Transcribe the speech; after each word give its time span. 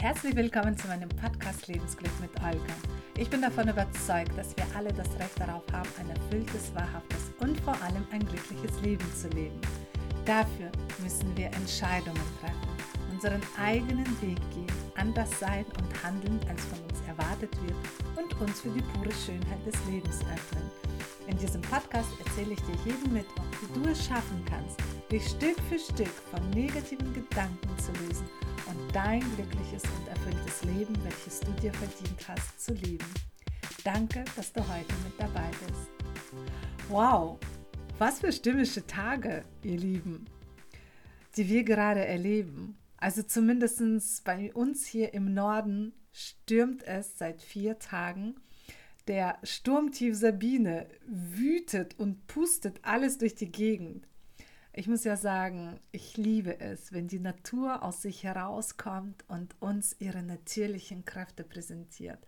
Herzlich 0.00 0.36
willkommen 0.36 0.78
zu 0.78 0.86
meinem 0.86 1.08
Podcast 1.08 1.66
Lebensglück 1.66 2.12
mit 2.20 2.30
Olga. 2.36 2.72
Ich 3.16 3.28
bin 3.28 3.42
davon 3.42 3.68
überzeugt, 3.68 4.30
dass 4.38 4.56
wir 4.56 4.64
alle 4.76 4.92
das 4.92 5.08
Recht 5.18 5.40
darauf 5.40 5.64
haben, 5.72 5.88
ein 5.98 6.08
erfülltes, 6.08 6.72
wahrhaftes 6.72 7.32
und 7.40 7.58
vor 7.62 7.74
allem 7.82 8.06
ein 8.12 8.24
glückliches 8.24 8.80
Leben 8.80 9.04
zu 9.12 9.26
leben. 9.30 9.60
Dafür 10.24 10.70
müssen 11.02 11.36
wir 11.36 11.46
Entscheidungen 11.46 12.22
treffen, 12.40 12.68
unseren 13.10 13.42
eigenen 13.60 14.06
Weg 14.22 14.38
gehen, 14.54 14.72
anders 14.94 15.30
sein 15.40 15.66
und 15.66 16.04
handeln, 16.04 16.38
als 16.48 16.64
von 16.66 16.78
uns 16.78 17.00
erwartet 17.08 17.50
wird 17.66 17.76
und 18.14 18.40
uns 18.40 18.60
für 18.60 18.70
die 18.70 18.82
pure 18.94 19.12
Schönheit 19.12 19.66
des 19.66 19.74
Lebens 19.90 20.20
öffnen. 20.32 20.70
In 21.26 21.36
diesem 21.38 21.60
Podcast 21.62 22.10
erzähle 22.24 22.52
ich 22.52 22.60
dir 22.60 22.92
jeden 22.92 23.12
Mittwoch, 23.12 23.42
wie 23.60 23.80
du 23.80 23.88
es 23.90 24.06
schaffen 24.06 24.44
kannst, 24.48 24.78
dich 25.10 25.26
Stück 25.28 25.58
für 25.70 25.78
Stück 25.78 26.12
von 26.30 26.50
negativen 26.50 27.14
Gedanken 27.14 27.78
zu 27.78 27.92
lösen 27.92 28.28
und 28.66 28.94
dein 28.94 29.20
glückliches 29.36 29.82
und 29.84 30.08
erfülltes 30.08 30.64
Leben, 30.64 30.94
welches 31.02 31.40
du 31.40 31.50
dir 31.52 31.72
verdient 31.72 32.28
hast, 32.28 32.60
zu 32.60 32.74
leben. 32.74 33.06
Danke, 33.84 34.22
dass 34.36 34.52
du 34.52 34.60
heute 34.60 34.92
mit 35.04 35.18
dabei 35.18 35.48
bist. 35.66 35.88
Wow, 36.90 37.38
was 37.96 38.20
für 38.20 38.30
stimmische 38.32 38.86
Tage, 38.86 39.44
ihr 39.62 39.78
Lieben, 39.78 40.26
die 41.36 41.48
wir 41.48 41.64
gerade 41.64 42.04
erleben. 42.04 42.76
Also 42.98 43.22
zumindest 43.22 44.24
bei 44.24 44.52
uns 44.52 44.84
hier 44.84 45.14
im 45.14 45.32
Norden 45.32 45.94
stürmt 46.12 46.82
es 46.82 47.16
seit 47.16 47.40
vier 47.40 47.78
Tagen. 47.78 48.34
Der 49.06 49.38
Sturmtief 49.42 50.16
Sabine 50.16 50.86
wütet 51.06 51.98
und 51.98 52.26
pustet 52.26 52.80
alles 52.82 53.16
durch 53.16 53.34
die 53.34 53.50
Gegend. 53.50 54.06
Ich 54.78 54.86
muss 54.86 55.02
ja 55.02 55.16
sagen, 55.16 55.80
ich 55.90 56.16
liebe 56.16 56.60
es, 56.60 56.92
wenn 56.92 57.08
die 57.08 57.18
Natur 57.18 57.82
aus 57.82 58.00
sich 58.00 58.22
herauskommt 58.22 59.24
und 59.26 59.60
uns 59.60 59.96
ihre 59.98 60.22
natürlichen 60.22 61.04
Kräfte 61.04 61.42
präsentiert. 61.42 62.20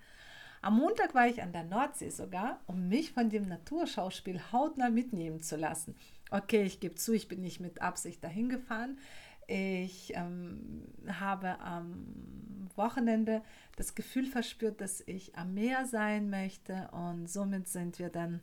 Am 0.61 0.77
Montag 0.77 1.15
war 1.15 1.29
ich 1.29 1.42
an 1.42 1.53
der 1.53 1.62
Nordsee 1.62 2.11
sogar, 2.11 2.59
um 2.67 2.89
mich 2.89 3.12
von 3.12 3.31
dem 3.31 3.47
Naturschauspiel 3.47 4.41
hautnah 4.51 4.91
mitnehmen 4.91 5.41
zu 5.41 5.55
lassen. 5.55 5.95
Okay, 6.33 6.65
ich 6.65 6.81
gebe 6.81 6.97
zu, 6.97 7.12
ich 7.12 7.29
bin 7.29 7.41
nicht 7.41 7.61
mit 7.61 7.81
Absicht 7.83 8.25
dahin 8.25 8.48
gefahren. 8.48 8.98
Ich 9.47 10.12
ähm, 10.17 10.89
habe 11.20 11.61
am 11.61 12.69
Wochenende 12.75 13.42
das 13.77 13.95
Gefühl 13.95 14.27
verspürt, 14.27 14.81
dass 14.81 15.05
ich 15.07 15.37
am 15.37 15.55
Meer 15.55 15.87
sein 15.87 16.31
möchte 16.31 16.89
und 16.91 17.31
somit 17.31 17.69
sind 17.69 18.01
wir 18.01 18.09
dann 18.09 18.41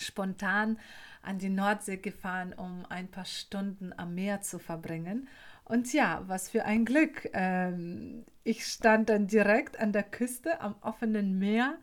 spontan 0.00 0.78
an 1.22 1.38
die 1.38 1.48
Nordsee 1.48 1.98
gefahren, 1.98 2.52
um 2.52 2.84
ein 2.88 3.08
paar 3.08 3.24
Stunden 3.24 3.92
am 3.96 4.14
Meer 4.14 4.40
zu 4.40 4.58
verbringen. 4.58 5.28
Und 5.64 5.92
ja, 5.92 6.24
was 6.26 6.48
für 6.48 6.64
ein 6.64 6.84
Glück. 6.84 7.28
Ähm, 7.32 8.24
ich 8.42 8.66
stand 8.66 9.08
dann 9.08 9.26
direkt 9.26 9.78
an 9.78 9.92
der 9.92 10.02
Küste 10.02 10.60
am 10.60 10.74
offenen 10.80 11.38
Meer 11.38 11.78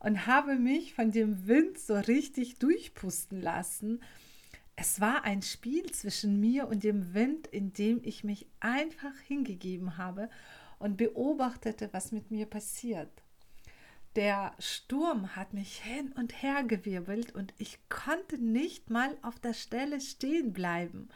und 0.00 0.26
habe 0.26 0.56
mich 0.56 0.94
von 0.94 1.10
dem 1.10 1.46
Wind 1.46 1.78
so 1.78 1.94
richtig 1.94 2.58
durchpusten 2.58 3.40
lassen. 3.40 4.02
Es 4.76 5.00
war 5.00 5.24
ein 5.24 5.42
Spiel 5.42 5.90
zwischen 5.92 6.40
mir 6.40 6.68
und 6.68 6.84
dem 6.84 7.14
Wind, 7.14 7.46
in 7.46 7.72
dem 7.72 8.00
ich 8.02 8.24
mich 8.24 8.46
einfach 8.60 9.18
hingegeben 9.26 9.98
habe 9.98 10.30
und 10.78 10.96
beobachtete, 10.96 11.90
was 11.92 12.12
mit 12.12 12.30
mir 12.30 12.46
passiert. 12.46 13.10
Der 14.16 14.54
Sturm 14.58 15.36
hat 15.36 15.54
mich 15.54 15.78
hin 15.78 16.12
und 16.12 16.42
her 16.42 16.64
gewirbelt 16.64 17.32
und 17.32 17.54
ich 17.58 17.78
konnte 17.88 18.38
nicht 18.38 18.90
mal 18.90 19.16
auf 19.22 19.38
der 19.38 19.54
Stelle 19.54 20.00
stehen 20.00 20.52
bleiben, 20.52 21.08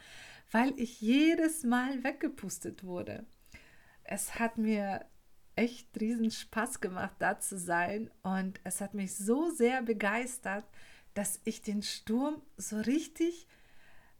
weil 0.52 0.72
ich 0.78 1.00
jedes 1.00 1.64
Mal 1.64 2.04
weggepustet 2.04 2.84
wurde. 2.84 3.26
Es 4.04 4.38
hat 4.38 4.58
mir 4.58 5.04
echt 5.56 6.00
riesen 6.00 6.30
Spaß 6.30 6.80
gemacht, 6.80 7.16
da 7.18 7.40
zu 7.40 7.58
sein 7.58 8.10
und 8.22 8.60
es 8.62 8.80
hat 8.80 8.94
mich 8.94 9.16
so 9.16 9.50
sehr 9.50 9.82
begeistert, 9.82 10.64
dass 11.14 11.40
ich 11.44 11.62
den 11.62 11.82
Sturm 11.82 12.42
so 12.56 12.78
richtig 12.80 13.48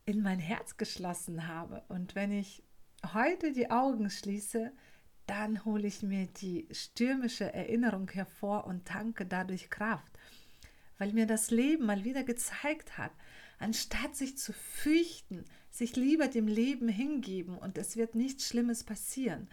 in 0.04 0.20
mein 0.22 0.41
Herz 0.41 0.76
geschlossen 0.76 1.47
habe. 1.47 1.82
Und 1.88 2.15
wenn 2.15 2.32
ich 2.32 2.65
heute 3.12 3.53
die 3.53 3.70
Augen 3.70 4.10
schließe, 4.10 4.72
dann 5.27 5.65
hole 5.65 5.87
ich 5.87 6.03
mir 6.03 6.27
die 6.27 6.67
stürmische 6.71 7.53
Erinnerung 7.53 8.11
hervor 8.11 8.67
und 8.67 8.85
tanke 8.85 9.25
dadurch 9.27 9.71
Kraft, 9.71 10.12
weil 10.99 11.12
mir 11.12 11.27
das 11.27 11.51
Leben 11.51 11.87
mal 11.87 12.05
wieder 12.05 12.25
gezeigt 12.25 12.99
hat, 12.99 13.12
anstatt 13.59 14.17
sich 14.17 14.37
zu 14.37 14.53
fürchten, 14.53 15.45
sich 15.71 15.97
lieber 15.97 16.29
dem 16.29 16.47
Leben 16.47 16.89
hingeben 16.89 17.57
und 17.59 17.79
es 17.79 17.97
wird 17.97 18.15
nichts 18.15 18.49
Schlimmes 18.49 18.85
passieren. 18.85 19.49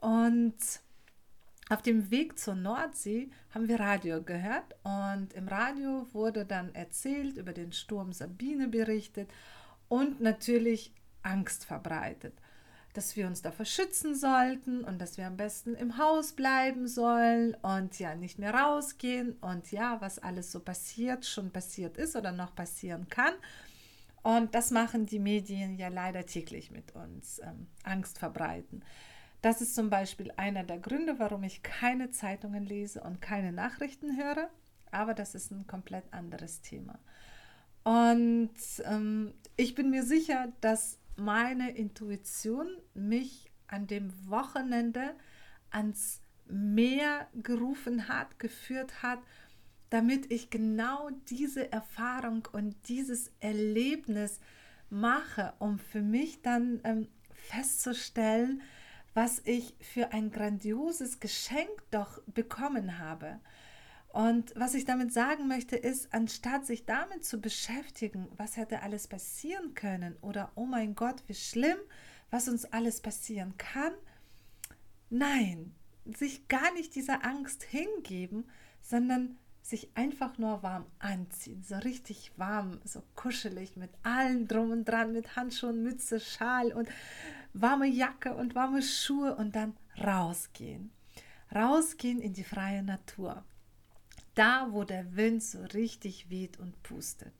Und 0.00 0.56
auf 1.68 1.82
dem 1.82 2.10
Weg 2.10 2.38
zur 2.38 2.54
Nordsee 2.54 3.30
haben 3.50 3.68
wir 3.68 3.80
Radio 3.80 4.22
gehört 4.22 4.76
und 4.84 5.32
im 5.32 5.48
Radio 5.48 6.06
wurde 6.12 6.44
dann 6.44 6.74
erzählt, 6.74 7.36
über 7.38 7.52
den 7.52 7.72
Sturm 7.72 8.12
Sabine 8.12 8.68
berichtet 8.68 9.28
und 9.88 10.20
natürlich 10.20 10.92
Angst 11.22 11.64
verbreitet 11.64 12.34
dass 12.96 13.16
wir 13.16 13.26
uns 13.26 13.42
davor 13.42 13.66
schützen 13.66 14.14
sollten 14.14 14.82
und 14.84 14.98
dass 15.00 15.18
wir 15.18 15.26
am 15.26 15.36
besten 15.36 15.74
im 15.74 15.98
Haus 15.98 16.32
bleiben 16.32 16.88
sollen 16.88 17.54
und 17.56 17.98
ja 17.98 18.14
nicht 18.14 18.38
mehr 18.38 18.54
rausgehen 18.54 19.32
und 19.40 19.70
ja, 19.70 20.00
was 20.00 20.18
alles 20.18 20.50
so 20.50 20.60
passiert, 20.60 21.26
schon 21.26 21.50
passiert 21.50 21.98
ist 21.98 22.16
oder 22.16 22.32
noch 22.32 22.54
passieren 22.54 23.08
kann. 23.08 23.34
Und 24.22 24.54
das 24.54 24.70
machen 24.70 25.06
die 25.06 25.18
Medien 25.18 25.76
ja 25.76 25.88
leider 25.88 26.24
täglich 26.26 26.70
mit 26.70 26.94
uns, 26.96 27.38
ähm, 27.40 27.66
Angst 27.84 28.18
verbreiten. 28.18 28.82
Das 29.42 29.60
ist 29.60 29.74
zum 29.74 29.90
Beispiel 29.90 30.32
einer 30.36 30.64
der 30.64 30.78
Gründe, 30.78 31.18
warum 31.18 31.44
ich 31.44 31.62
keine 31.62 32.10
Zeitungen 32.10 32.64
lese 32.64 33.02
und 33.02 33.20
keine 33.20 33.52
Nachrichten 33.52 34.16
höre. 34.16 34.48
Aber 34.90 35.14
das 35.14 35.34
ist 35.34 35.52
ein 35.52 35.66
komplett 35.66 36.12
anderes 36.12 36.62
Thema. 36.62 36.98
Und 37.84 38.54
ähm, 38.84 39.34
ich 39.56 39.74
bin 39.74 39.90
mir 39.90 40.02
sicher, 40.02 40.48
dass 40.60 40.98
meine 41.16 41.76
Intuition 41.76 42.68
mich 42.94 43.50
an 43.66 43.86
dem 43.86 44.12
Wochenende 44.28 45.14
ans 45.70 46.20
Meer 46.48 47.26
gerufen 47.34 48.06
hat, 48.08 48.38
geführt 48.38 49.02
hat, 49.02 49.18
damit 49.90 50.30
ich 50.30 50.50
genau 50.50 51.10
diese 51.28 51.72
Erfahrung 51.72 52.46
und 52.52 52.76
dieses 52.88 53.32
Erlebnis 53.40 54.40
mache, 54.88 55.54
um 55.58 55.78
für 55.78 56.02
mich 56.02 56.42
dann 56.42 56.80
ähm, 56.84 57.08
festzustellen, 57.32 58.62
was 59.14 59.40
ich 59.44 59.74
für 59.80 60.12
ein 60.12 60.30
grandioses 60.30 61.20
Geschenk 61.20 61.70
doch 61.90 62.22
bekommen 62.26 62.98
habe. 62.98 63.40
Und 64.16 64.54
was 64.56 64.72
ich 64.72 64.86
damit 64.86 65.12
sagen 65.12 65.46
möchte, 65.46 65.76
ist, 65.76 66.14
anstatt 66.14 66.64
sich 66.64 66.86
damit 66.86 67.22
zu 67.22 67.38
beschäftigen, 67.38 68.28
was 68.38 68.56
hätte 68.56 68.80
alles 68.80 69.08
passieren 69.08 69.74
können 69.74 70.16
oder 70.22 70.52
oh 70.54 70.64
mein 70.64 70.94
Gott, 70.94 71.22
wie 71.26 71.34
schlimm, 71.34 71.76
was 72.30 72.48
uns 72.48 72.64
alles 72.64 73.02
passieren 73.02 73.58
kann, 73.58 73.92
nein, 75.10 75.74
sich 76.06 76.48
gar 76.48 76.72
nicht 76.72 76.94
dieser 76.94 77.26
Angst 77.26 77.62
hingeben, 77.64 78.48
sondern 78.80 79.36
sich 79.60 79.90
einfach 79.94 80.38
nur 80.38 80.62
warm 80.62 80.86
anziehen, 80.98 81.62
so 81.62 81.76
richtig 81.76 82.32
warm, 82.38 82.80
so 82.84 83.02
kuschelig 83.16 83.76
mit 83.76 83.90
allem 84.02 84.48
drum 84.48 84.70
und 84.70 84.86
dran, 84.86 85.12
mit 85.12 85.36
Handschuhen, 85.36 85.82
Mütze, 85.82 86.20
Schal 86.20 86.72
und 86.72 86.88
warme 87.52 87.86
Jacke 87.86 88.34
und 88.34 88.54
warme 88.54 88.80
Schuhe 88.80 89.36
und 89.36 89.54
dann 89.54 89.76
rausgehen. 90.02 90.90
Rausgehen 91.54 92.22
in 92.22 92.32
die 92.32 92.44
freie 92.44 92.82
Natur 92.82 93.44
da 94.36 94.68
wo 94.70 94.84
der 94.84 95.16
Wind 95.16 95.42
so 95.42 95.60
richtig 95.74 96.30
weht 96.30 96.58
und 96.60 96.80
pustet, 96.82 97.32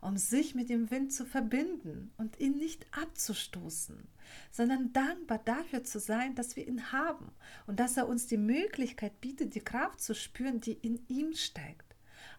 um 0.00 0.16
sich 0.16 0.54
mit 0.54 0.68
dem 0.70 0.90
Wind 0.90 1.12
zu 1.12 1.24
verbinden 1.24 2.10
und 2.16 2.40
ihn 2.40 2.56
nicht 2.56 2.86
abzustoßen, 2.90 4.08
sondern 4.50 4.92
dankbar 4.92 5.40
dafür 5.44 5.84
zu 5.84 6.00
sein, 6.00 6.34
dass 6.34 6.56
wir 6.56 6.66
ihn 6.66 6.90
haben 6.90 7.30
und 7.66 7.78
dass 7.78 7.96
er 7.96 8.08
uns 8.08 8.26
die 8.26 8.38
Möglichkeit 8.38 9.20
bietet, 9.20 9.54
die 9.54 9.60
Kraft 9.60 10.00
zu 10.00 10.14
spüren, 10.14 10.60
die 10.60 10.72
in 10.72 11.00
ihm 11.08 11.34
steckt, 11.34 11.94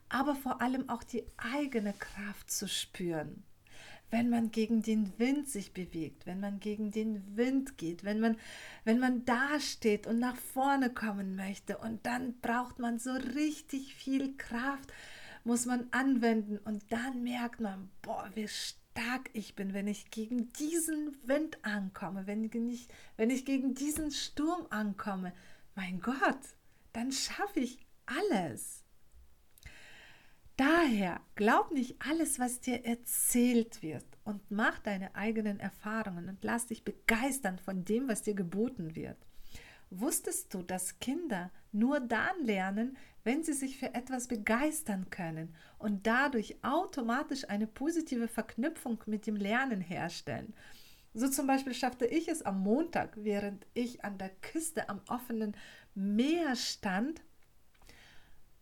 aber 0.09 0.35
vor 0.35 0.61
allem 0.61 0.89
auch 0.89 1.03
die 1.03 1.23
eigene 1.37 1.93
Kraft 1.93 2.51
zu 2.51 2.67
spüren 2.67 3.43
wenn 4.11 4.29
man 4.29 4.51
gegen 4.51 4.81
den 4.81 5.17
Wind 5.19 5.47
sich 5.47 5.73
bewegt, 5.73 6.25
wenn 6.25 6.39
man 6.39 6.59
gegen 6.59 6.91
den 6.91 7.37
Wind 7.37 7.77
geht, 7.77 8.03
wenn 8.03 8.19
man, 8.19 8.37
wenn 8.83 8.99
man 8.99 9.25
da 9.25 9.59
steht 9.59 10.07
und 10.07 10.19
nach 10.19 10.35
vorne 10.35 10.89
kommen 10.89 11.35
möchte 11.35 11.77
und 11.77 12.05
dann 12.05 12.39
braucht 12.41 12.79
man 12.79 12.99
so 12.99 13.11
richtig 13.11 13.93
viel 13.95 14.35
Kraft, 14.37 14.91
muss 15.43 15.65
man 15.65 15.87
anwenden 15.91 16.57
und 16.57 16.83
dann 16.91 17.23
merkt 17.23 17.61
man, 17.61 17.89
boah, 18.01 18.29
wie 18.33 18.47
stark 18.47 19.29
ich 19.33 19.55
bin, 19.55 19.73
wenn 19.73 19.87
ich 19.87 20.11
gegen 20.11 20.51
diesen 20.53 21.15
Wind 21.23 21.57
ankomme, 21.63 22.27
wenn 22.27 22.43
ich, 22.43 22.87
wenn 23.15 23.29
ich 23.29 23.45
gegen 23.45 23.73
diesen 23.73 24.11
Sturm 24.11 24.65
ankomme. 24.69 25.33
Mein 25.75 26.01
Gott, 26.01 26.39
dann 26.93 27.11
schaffe 27.11 27.61
ich 27.61 27.79
alles. 28.05 28.83
Daher 30.59 31.21
glaub 31.35 31.71
nicht 31.71 31.95
alles, 32.05 32.37
was 32.37 32.59
dir 32.59 32.83
erzählt 32.83 33.81
wird 33.81 34.03
und 34.25 34.51
mach 34.51 34.77
deine 34.79 35.15
eigenen 35.15 35.57
Erfahrungen 35.57 36.27
und 36.27 36.43
lass 36.43 36.65
dich 36.65 36.83
begeistern 36.83 37.57
von 37.59 37.85
dem, 37.85 38.09
was 38.09 38.23
dir 38.23 38.33
geboten 38.33 38.93
wird. 38.93 39.15
Wusstest 39.89 40.53
du, 40.53 40.61
dass 40.61 40.99
Kinder 40.99 41.49
nur 41.71 42.01
dann 42.01 42.43
lernen, 42.43 42.97
wenn 43.23 43.41
sie 43.41 43.53
sich 43.53 43.77
für 43.77 43.93
etwas 43.93 44.27
begeistern 44.27 45.09
können 45.09 45.55
und 45.77 46.05
dadurch 46.05 46.57
automatisch 46.61 47.47
eine 47.47 47.65
positive 47.65 48.27
Verknüpfung 48.27 49.01
mit 49.05 49.27
dem 49.27 49.37
Lernen 49.37 49.79
herstellen? 49.79 50.53
So 51.13 51.29
zum 51.29 51.47
Beispiel 51.47 51.73
schaffte 51.73 52.05
ich 52.05 52.27
es 52.27 52.41
am 52.41 52.59
Montag, 52.59 53.13
während 53.15 53.65
ich 53.75 54.03
an 54.03 54.17
der 54.17 54.31
Küste 54.41 54.89
am 54.89 54.99
offenen 55.07 55.55
Meer 55.95 56.57
stand, 56.57 57.21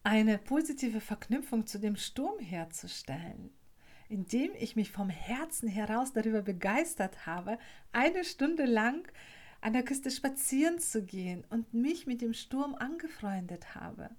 eine 0.08 0.38
positive 0.38 1.02
Verknüpfung 1.02 1.68
zu 1.68 1.80
dem 1.80 1.98
Sturm 1.98 2.40
herzustellen, 2.40 3.50
indem 4.08 4.52
ich 4.58 4.78
mich 4.78 4.90
vom 4.90 5.10
Herzen 5.10 5.68
heraus 5.68 6.14
darüber 6.14 6.42
begeistert 6.42 7.26
habe, 7.26 7.60
eine 7.92 8.24
Stunde 8.24 8.64
lang 8.64 9.06
an 9.60 9.74
der 9.74 9.84
Küste 9.84 10.10
spazieren 10.10 10.80
zu 10.80 11.04
gehen 11.04 11.44
und 11.50 11.74
mich 11.74 12.08
mit 12.08 12.22
dem 12.22 12.32
Sturm 12.34 12.74
angefreundet 12.76 13.76
habe. 13.76 14.10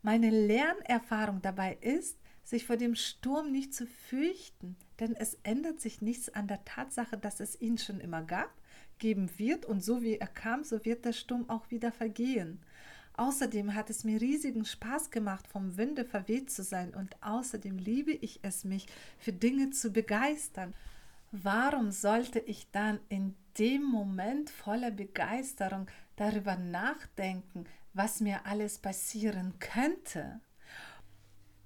Meine 0.00 0.30
Lernerfahrung 0.30 1.42
dabei 1.42 1.76
ist, 1.80 2.20
sich 2.44 2.64
vor 2.64 2.76
dem 2.76 2.94
Sturm 2.94 3.50
nicht 3.50 3.74
zu 3.74 3.88
fürchten, 3.88 4.76
denn 5.00 5.16
es 5.16 5.40
ändert 5.42 5.80
sich 5.80 6.00
nichts 6.00 6.28
an 6.28 6.46
der 6.46 6.64
Tatsache, 6.64 7.18
dass 7.18 7.40
es 7.40 7.60
ihn 7.60 7.78
schon 7.78 7.98
immer 7.98 8.22
gab, 8.22 8.54
geben 9.00 9.28
wird 9.38 9.66
und 9.66 9.82
so 9.82 10.02
wie 10.02 10.18
er 10.18 10.28
kam, 10.28 10.62
so 10.62 10.84
wird 10.84 11.04
der 11.04 11.12
Sturm 11.12 11.50
auch 11.50 11.68
wieder 11.72 11.90
vergehen. 11.90 12.60
Außerdem 13.16 13.74
hat 13.74 13.88
es 13.88 14.04
mir 14.04 14.20
riesigen 14.20 14.64
Spaß 14.64 15.10
gemacht, 15.10 15.46
vom 15.48 15.76
Winde 15.76 16.04
verweht 16.04 16.50
zu 16.50 16.62
sein 16.62 16.94
und 16.94 17.16
außerdem 17.22 17.78
liebe 17.78 18.12
ich 18.12 18.40
es, 18.42 18.64
mich 18.64 18.86
für 19.18 19.32
Dinge 19.32 19.70
zu 19.70 19.90
begeistern. 19.90 20.74
Warum 21.32 21.92
sollte 21.92 22.38
ich 22.38 22.70
dann 22.72 23.00
in 23.08 23.34
dem 23.58 23.82
Moment 23.82 24.50
voller 24.50 24.90
Begeisterung 24.90 25.86
darüber 26.16 26.56
nachdenken, 26.56 27.64
was 27.94 28.20
mir 28.20 28.44
alles 28.44 28.78
passieren 28.78 29.54
könnte? 29.58 30.40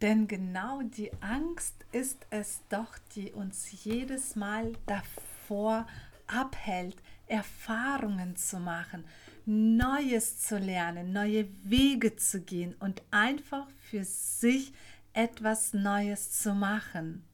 Denn 0.01 0.29
genau 0.29 0.83
die 0.83 1.13
Angst 1.21 1.75
ist 1.93 2.27
es 2.31 2.63
doch, 2.69 2.97
die 3.15 3.33
uns 3.33 3.85
jedes 3.85 4.35
Mal 4.37 4.73
davor 4.87 5.87
abhält, 6.27 6.97
Erfahrungen 7.27 8.37
zu 8.37 8.59
machen, 8.61 9.05
Neues 9.47 10.39
zu 10.39 10.59
lernen, 10.59 11.13
neue 11.13 11.49
Wege 11.63 12.17
zu 12.17 12.41
gehen 12.41 12.75
und 12.81 13.03
einfach 13.11 13.69
für 13.91 14.05
sich 14.05 14.73
etwas 15.13 15.73
Neues 15.75 16.31
zu 16.31 16.55
machen. 16.55 17.25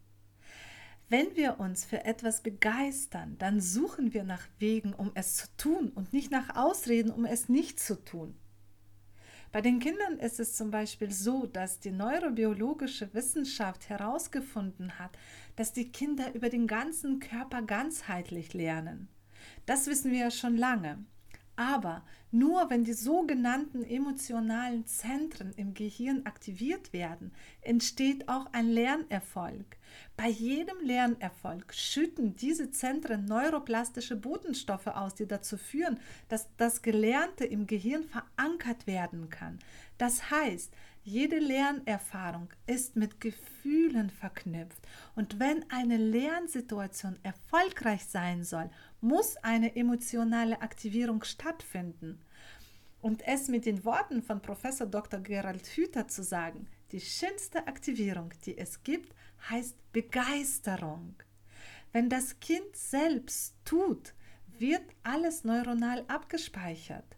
Wenn 1.08 1.36
wir 1.36 1.60
uns 1.60 1.84
für 1.84 2.04
etwas 2.04 2.42
begeistern, 2.42 3.36
dann 3.38 3.60
suchen 3.60 4.12
wir 4.12 4.24
nach 4.24 4.42
Wegen, 4.58 4.92
um 4.92 5.12
es 5.14 5.36
zu 5.36 5.46
tun 5.56 5.90
und 5.94 6.12
nicht 6.12 6.32
nach 6.32 6.56
Ausreden, 6.56 7.12
um 7.12 7.24
es 7.24 7.48
nicht 7.48 7.78
zu 7.78 8.02
tun. 8.04 8.34
Bei 9.52 9.60
den 9.60 9.78
Kindern 9.78 10.18
ist 10.18 10.40
es 10.40 10.54
zum 10.54 10.70
Beispiel 10.70 11.12
so, 11.12 11.46
dass 11.46 11.78
die 11.78 11.92
neurobiologische 11.92 13.14
Wissenschaft 13.14 13.88
herausgefunden 13.88 14.98
hat, 14.98 15.16
dass 15.54 15.72
die 15.72 15.92
Kinder 15.92 16.34
über 16.34 16.48
den 16.48 16.66
ganzen 16.66 17.20
Körper 17.20 17.62
ganzheitlich 17.62 18.52
lernen. 18.52 19.08
Das 19.64 19.86
wissen 19.86 20.10
wir 20.10 20.18
ja 20.18 20.30
schon 20.30 20.56
lange. 20.56 21.04
Aber 21.56 22.04
nur 22.30 22.68
wenn 22.68 22.84
die 22.84 22.92
sogenannten 22.92 23.82
emotionalen 23.82 24.86
Zentren 24.86 25.52
im 25.56 25.72
Gehirn 25.72 26.26
aktiviert 26.26 26.92
werden, 26.92 27.32
entsteht 27.62 28.28
auch 28.28 28.46
ein 28.52 28.68
Lernerfolg. 28.68 29.78
Bei 30.16 30.28
jedem 30.28 30.78
Lernerfolg 30.82 31.75
schütten 31.75 32.37
diese 32.37 32.70
Zentren 32.70 33.26
neuroplastische 33.26 34.16
Botenstoffe 34.16 34.87
aus, 34.87 35.14
die 35.14 35.26
dazu 35.26 35.56
führen, 35.56 35.98
dass 36.28 36.48
das 36.56 36.82
Gelernte 36.82 37.44
im 37.44 37.66
Gehirn 37.66 38.04
verankert 38.04 38.87
werden 38.87 39.28
kann. 39.31 39.58
Das 39.98 40.31
heißt, 40.31 40.72
jede 41.04 41.38
Lernerfahrung 41.38 42.48
ist 42.66 42.96
mit 42.96 43.20
Gefühlen 43.20 44.10
verknüpft. 44.10 44.81
Und 45.14 45.38
wenn 45.38 45.64
eine 45.70 45.99
Lernsituation 45.99 47.16
erfolgreich 47.22 48.04
sein 48.06 48.42
soll, 48.42 48.69
muss 49.00 49.37
eine 49.37 49.76
emotionale 49.76 50.60
Aktivierung 50.62 51.22
stattfinden. 51.22 52.19
Und 53.02 53.22
es 53.25 53.46
mit 53.46 53.66
den 53.66 53.84
Worten 53.84 54.20
von 54.20 54.42
Professor 54.42 54.88
Dr. 54.88 55.20
Gerald 55.20 55.64
Hüther 55.76 56.08
zu 56.08 56.25
sagen, 56.25 56.66
die 56.90 57.00
schönste 57.00 57.69
Aktivierung, 57.69 58.31
die 58.44 58.58
es 58.58 58.82
gibt, 58.82 59.14
heißt 59.50 59.76
Begeisterung. 59.93 61.14
Wenn 61.93 62.08
das 62.08 62.40
Kind 62.40 62.75
selbst 62.75 63.54
tut, 63.64 64.14
wird 64.58 64.84
alles 65.02 65.44
neuronal 65.44 66.04
abgespeichert. 66.08 67.16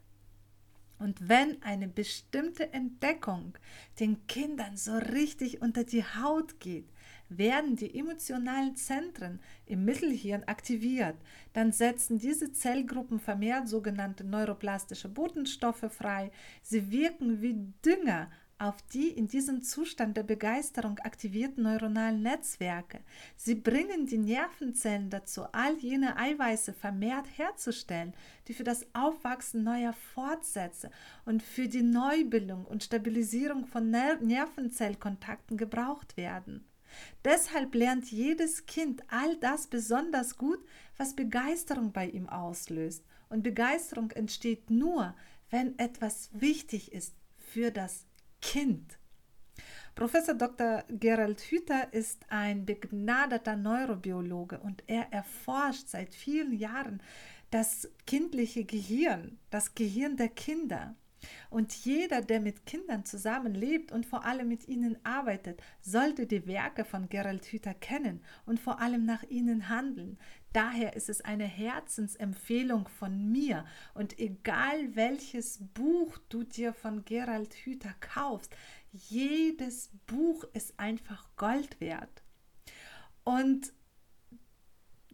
Und 0.99 1.29
wenn 1.29 1.63
eine 1.63 1.87
bestimmte 1.87 2.73
Entdeckung 2.73 3.57
den 4.01 4.27
Kindern 4.27 4.77
so 4.77 4.97
richtig 4.97 5.63
unter 5.63 5.85
die 5.85 6.03
Haut 6.03 6.59
geht, 6.59 6.89
werden 7.29 7.77
die 7.77 7.97
emotionalen 7.97 8.75
Zentren 8.75 9.39
im 9.67 9.85
Mittelhirn 9.85 10.45
aktiviert. 10.45 11.17
Dann 11.53 11.73
setzen 11.73 12.19
diese 12.19 12.53
Zellgruppen 12.53 13.21
vermehrt 13.21 13.69
sogenannte 13.69 14.25
neuroplastische 14.25 15.09
Botenstoffe 15.09 15.87
frei. 15.91 16.33
Sie 16.63 16.91
wirken 16.91 17.43
wie 17.43 17.73
Dünger 17.85 18.31
auf 18.59 18.83
die 18.93 19.09
in 19.09 19.29
diesem 19.29 19.63
Zustand 19.63 20.17
der 20.17 20.25
Begeisterung 20.25 20.99
aktivierten 20.99 21.63
neuronalen 21.63 22.23
Netzwerke. 22.23 23.01
Sie 23.37 23.55
bringen 23.55 24.07
die 24.07 24.19
Nervenzellen 24.19 25.11
dazu, 25.11 25.45
all 25.53 25.77
jene 25.79 26.17
Eiweiße 26.17 26.73
vermehrt 26.73 27.27
herzustellen, 27.37 28.15
die 28.49 28.55
für 28.55 28.65
das 28.65 28.85
Aufwachsen 28.95 29.63
neuer 29.63 29.93
Fortsätze 29.93 30.91
und 31.25 31.43
für 31.43 31.69
die 31.69 31.83
Neubildung 31.83 32.65
und 32.65 32.83
Stabilisierung 32.83 33.67
von 33.67 33.91
Nervenzellkontakten 33.91 35.57
gebraucht 35.57 36.17
werden. 36.17 36.65
Deshalb 37.25 37.75
lernt 37.75 38.11
jedes 38.11 38.67
Kind 38.67 39.03
all 39.09 39.37
das 39.37 39.67
besonders 39.67 40.37
gut, 40.37 40.59
was 40.97 41.15
Begeisterung 41.15 41.93
bei 41.93 42.09
ihm 42.09 42.29
auslöst. 42.29 43.05
Und 43.29 43.43
Begeisterung 43.43 44.11
entsteht 44.13 44.71
nur, 44.71 45.15
wenn 45.51 45.79
etwas 45.79 46.31
wichtig 46.33 46.93
ist 46.93 47.15
für 47.37 47.71
das 47.71 48.08
Kind. 48.41 48.99
Professor 49.95 50.35
Dr. 50.35 50.85
Gerald 50.89 51.41
Hüther 51.41 51.93
ist 51.93 52.25
ein 52.29 52.65
begnadeter 52.65 53.57
Neurobiologe 53.57 54.61
und 54.61 54.85
er 54.87 55.13
erforscht 55.13 55.89
seit 55.89 56.15
vielen 56.15 56.53
Jahren 56.53 57.03
das 57.51 57.89
kindliche 58.07 58.65
Gehirn, 58.65 59.39
das 59.51 59.75
Gehirn 59.75 60.17
der 60.17 60.29
Kinder. 60.29 60.95
Und 61.51 61.73
jeder, 61.73 62.21
der 62.23 62.41
mit 62.41 62.67
Kindern 62.67 63.05
zusammenlebt 63.05 63.93
und 63.93 64.07
vor 64.07 64.25
allem 64.25 64.49
mit 64.49 64.69
ihnen 64.69 64.99
arbeitet, 65.05 65.63
sollte 65.81 66.27
die 66.27 66.47
Werke 66.47 66.85
von 66.85 67.09
Gerald 67.09 67.47
Hüther 67.47 67.75
kennen 67.75 68.23
und 68.47 68.61
vor 68.61 68.81
allem 68.81 69.05
nach 69.05 69.23
ihnen 69.25 69.69
handeln. 69.69 70.19
Daher 70.53 70.97
ist 70.97 71.09
es 71.09 71.21
eine 71.21 71.45
Herzensempfehlung 71.45 72.89
von 72.89 73.31
mir. 73.31 73.65
Und 73.95 74.19
egal 74.19 74.97
welches 74.97 75.59
Buch 75.75 76.19
du 76.29 76.43
dir 76.43 76.73
von 76.73 77.05
Gerald 77.05 77.55
Hüther 77.55 77.95
kaufst, 78.01 78.55
jedes 78.93 79.91
Buch 80.07 80.45
ist 80.55 80.79
einfach 80.79 81.29
Gold 81.37 81.81
wert. 81.81 82.23
Und 83.25 83.73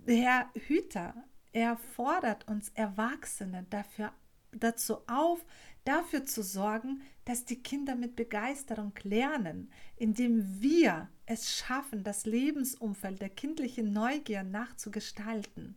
Herr 0.07 0.51
Hüther, 0.55 1.15
er 1.53 1.77
fordert 1.77 2.47
uns 2.47 2.69
Erwachsene 2.71 3.67
dafür, 3.71 4.13
dazu 4.53 4.99
auf, 5.07 5.45
dafür 5.85 6.25
zu 6.25 6.43
sorgen, 6.43 7.03
dass 7.25 7.45
die 7.45 7.63
Kinder 7.63 7.95
mit 7.95 8.17
Begeisterung 8.17 8.93
lernen, 9.03 9.71
indem 9.97 10.61
wir 10.61 11.09
es 11.27 11.55
schaffen, 11.55 12.05
das 12.05 12.27
Lebensumfeld 12.27 13.21
der 13.21 13.31
kindlichen 13.31 13.93
Neugier 13.93 14.43
nachzugestalten. 14.43 15.77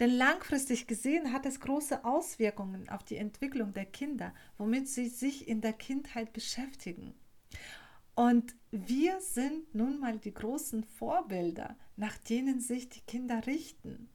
Denn 0.00 0.10
langfristig 0.10 0.86
gesehen 0.86 1.32
hat 1.32 1.46
es 1.46 1.60
große 1.60 2.04
Auswirkungen 2.04 2.88
auf 2.88 3.04
die 3.04 3.16
Entwicklung 3.16 3.72
der 3.72 3.86
Kinder, 3.86 4.34
womit 4.58 4.88
sie 4.88 5.08
sich 5.08 5.46
in 5.46 5.60
der 5.60 5.72
Kindheit 5.72 6.32
beschäftigen. 6.32 7.14
Und 8.16 8.54
wir 8.70 9.20
sind 9.20 9.74
nun 9.74 9.98
mal 10.00 10.18
die 10.18 10.34
großen 10.34 10.84
Vorbilder, 10.84 11.76
nach 11.96 12.16
denen 12.18 12.60
sich 12.60 12.88
die 12.88 13.00
Kinder 13.00 13.46
richten. 13.46 14.08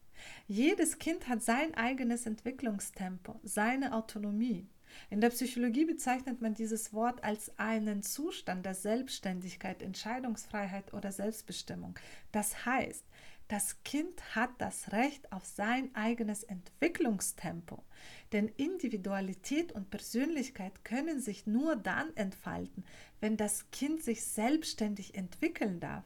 Jedes 0.47 0.99
Kind 0.99 1.27
hat 1.27 1.43
sein 1.43 1.73
eigenes 1.75 2.25
Entwicklungstempo, 2.25 3.39
seine 3.43 3.93
Autonomie. 3.93 4.67
In 5.09 5.21
der 5.21 5.29
Psychologie 5.29 5.85
bezeichnet 5.85 6.41
man 6.41 6.53
dieses 6.53 6.93
Wort 6.93 7.23
als 7.23 7.57
einen 7.59 8.01
Zustand 8.01 8.65
der 8.65 8.73
Selbstständigkeit, 8.73 9.81
Entscheidungsfreiheit 9.81 10.93
oder 10.93 11.11
Selbstbestimmung. 11.11 11.97
Das 12.31 12.65
heißt, 12.65 13.05
das 13.49 13.81
Kind 13.83 14.35
hat 14.35 14.51
das 14.59 14.91
Recht 14.91 15.31
auf 15.31 15.43
sein 15.43 15.89
eigenes 15.95 16.43
Entwicklungstempo. 16.43 17.83
Denn 18.31 18.47
Individualität 18.47 19.71
und 19.71 19.89
Persönlichkeit 19.89 20.85
können 20.85 21.19
sich 21.19 21.47
nur 21.47 21.75
dann 21.75 22.15
entfalten, 22.15 22.85
wenn 23.21 23.37
das 23.37 23.71
Kind 23.71 24.03
sich 24.03 24.23
selbstständig 24.23 25.15
entwickeln 25.15 25.79
darf, 25.79 26.03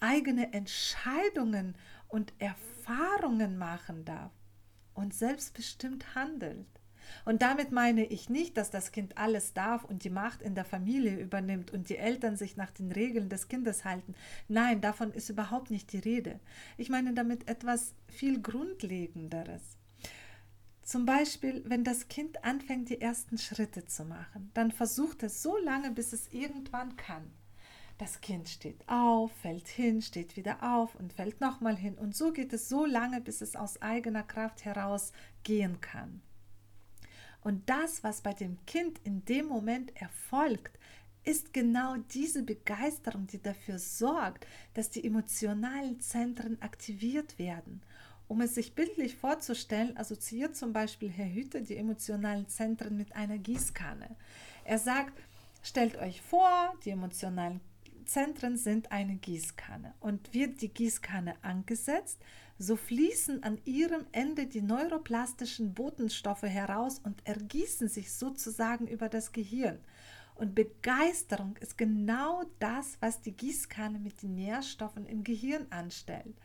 eigene 0.00 0.52
Entscheidungen 0.52 1.76
und 2.12 2.34
Erfahrungen 2.38 3.56
machen 3.56 4.04
darf 4.04 4.32
und 4.92 5.14
selbstbestimmt 5.14 6.14
handelt. 6.14 6.66
Und 7.24 7.42
damit 7.42 7.72
meine 7.72 8.04
ich 8.04 8.28
nicht, 8.28 8.56
dass 8.56 8.70
das 8.70 8.92
Kind 8.92 9.18
alles 9.18 9.54
darf 9.54 9.84
und 9.84 10.04
die 10.04 10.10
Macht 10.10 10.42
in 10.42 10.54
der 10.54 10.64
Familie 10.64 11.18
übernimmt 11.18 11.72
und 11.72 11.88
die 11.88 11.96
Eltern 11.96 12.36
sich 12.36 12.56
nach 12.56 12.70
den 12.70 12.92
Regeln 12.92 13.28
des 13.28 13.48
Kindes 13.48 13.84
halten. 13.84 14.14
Nein, 14.46 14.80
davon 14.80 15.12
ist 15.12 15.30
überhaupt 15.30 15.70
nicht 15.70 15.92
die 15.92 15.98
Rede. 15.98 16.38
Ich 16.76 16.90
meine 16.90 17.14
damit 17.14 17.48
etwas 17.48 17.94
viel 18.08 18.40
Grundlegenderes. 18.40 19.62
Zum 20.82 21.06
Beispiel, 21.06 21.62
wenn 21.66 21.82
das 21.82 22.08
Kind 22.08 22.44
anfängt, 22.44 22.90
die 22.90 23.00
ersten 23.00 23.38
Schritte 23.38 23.86
zu 23.86 24.04
machen, 24.04 24.50
dann 24.52 24.70
versucht 24.70 25.22
es 25.22 25.42
so 25.42 25.56
lange, 25.56 25.90
bis 25.92 26.12
es 26.12 26.28
irgendwann 26.32 26.96
kann. 26.96 27.32
Das 27.98 28.20
Kind 28.20 28.48
steht 28.48 28.88
auf, 28.88 29.30
fällt 29.32 29.68
hin, 29.68 30.02
steht 30.02 30.36
wieder 30.36 30.62
auf 30.62 30.94
und 30.96 31.12
fällt 31.12 31.40
nochmal 31.40 31.76
hin. 31.76 31.96
Und 31.96 32.16
so 32.16 32.32
geht 32.32 32.52
es 32.52 32.68
so 32.68 32.84
lange, 32.84 33.20
bis 33.20 33.40
es 33.40 33.54
aus 33.54 33.80
eigener 33.80 34.22
Kraft 34.22 34.64
heraus 34.64 35.12
gehen 35.44 35.80
kann. 35.80 36.22
Und 37.42 37.68
das, 37.68 38.02
was 38.04 38.20
bei 38.20 38.32
dem 38.32 38.64
Kind 38.66 39.00
in 39.04 39.24
dem 39.24 39.46
Moment 39.46 39.96
erfolgt, 39.96 40.78
ist 41.24 41.52
genau 41.52 41.96
diese 42.12 42.42
Begeisterung, 42.42 43.26
die 43.26 43.40
dafür 43.40 43.78
sorgt, 43.78 44.46
dass 44.74 44.90
die 44.90 45.04
emotionalen 45.04 46.00
Zentren 46.00 46.60
aktiviert 46.60 47.38
werden. 47.38 47.82
Um 48.28 48.40
es 48.40 48.54
sich 48.54 48.74
bildlich 48.74 49.16
vorzustellen, 49.16 49.96
assoziiert 49.96 50.56
zum 50.56 50.72
Beispiel 50.72 51.10
Herr 51.10 51.32
Hütte 51.32 51.62
die 51.62 51.76
emotionalen 51.76 52.48
Zentren 52.48 52.96
mit 52.96 53.14
einer 53.14 53.38
Gießkanne. 53.38 54.16
Er 54.64 54.78
sagt, 54.78 55.20
stellt 55.62 55.96
euch 55.96 56.22
vor, 56.22 56.74
die 56.84 56.90
emotionalen 56.90 57.60
Zentren 58.12 58.58
sind 58.58 58.92
eine 58.92 59.16
Gießkanne 59.16 59.94
und 59.98 60.34
wird 60.34 60.60
die 60.60 60.68
Gießkanne 60.68 61.34
angesetzt, 61.42 62.18
so 62.58 62.76
fließen 62.76 63.42
an 63.42 63.58
ihrem 63.64 64.04
Ende 64.12 64.46
die 64.46 64.60
neuroplastischen 64.60 65.72
Botenstoffe 65.72 66.42
heraus 66.42 66.98
und 66.98 67.26
ergießen 67.26 67.88
sich 67.88 68.12
sozusagen 68.12 68.86
über 68.86 69.08
das 69.08 69.32
Gehirn. 69.32 69.78
Und 70.34 70.54
Begeisterung 70.54 71.56
ist 71.56 71.78
genau 71.78 72.44
das, 72.58 72.98
was 73.00 73.22
die 73.22 73.32
Gießkanne 73.32 73.98
mit 73.98 74.20
den 74.20 74.34
Nährstoffen 74.34 75.06
im 75.06 75.24
Gehirn 75.24 75.66
anstellt. 75.70 76.36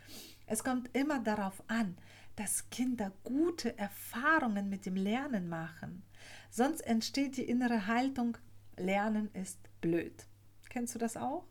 Es 0.46 0.64
kommt 0.64 0.96
immer 0.96 1.20
darauf 1.20 1.62
an, 1.68 1.98
dass 2.38 2.70
Kinder 2.70 3.12
gute 3.26 3.78
Erfahrungen 3.78 4.70
mit 4.70 4.86
dem 4.86 4.96
Lernen 4.96 5.50
machen. 5.50 6.04
Sonst 6.50 6.80
entsteht 6.80 7.36
die 7.36 7.44
innere 7.44 7.88
Haltung, 7.88 8.38
Lernen 8.78 9.30
ist 9.34 9.60
blöd. 9.82 10.28
Kennst 10.70 10.96
du 10.96 11.00
das 11.00 11.18
auch? 11.18 11.44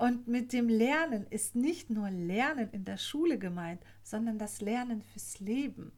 Und 0.00 0.28
mit 0.28 0.54
dem 0.54 0.70
Lernen 0.70 1.26
ist 1.28 1.54
nicht 1.54 1.90
nur 1.90 2.08
Lernen 2.08 2.70
in 2.70 2.86
der 2.86 2.96
Schule 2.96 3.38
gemeint, 3.38 3.82
sondern 4.02 4.38
das 4.38 4.62
Lernen 4.62 5.02
fürs 5.02 5.40
Leben. 5.40 5.92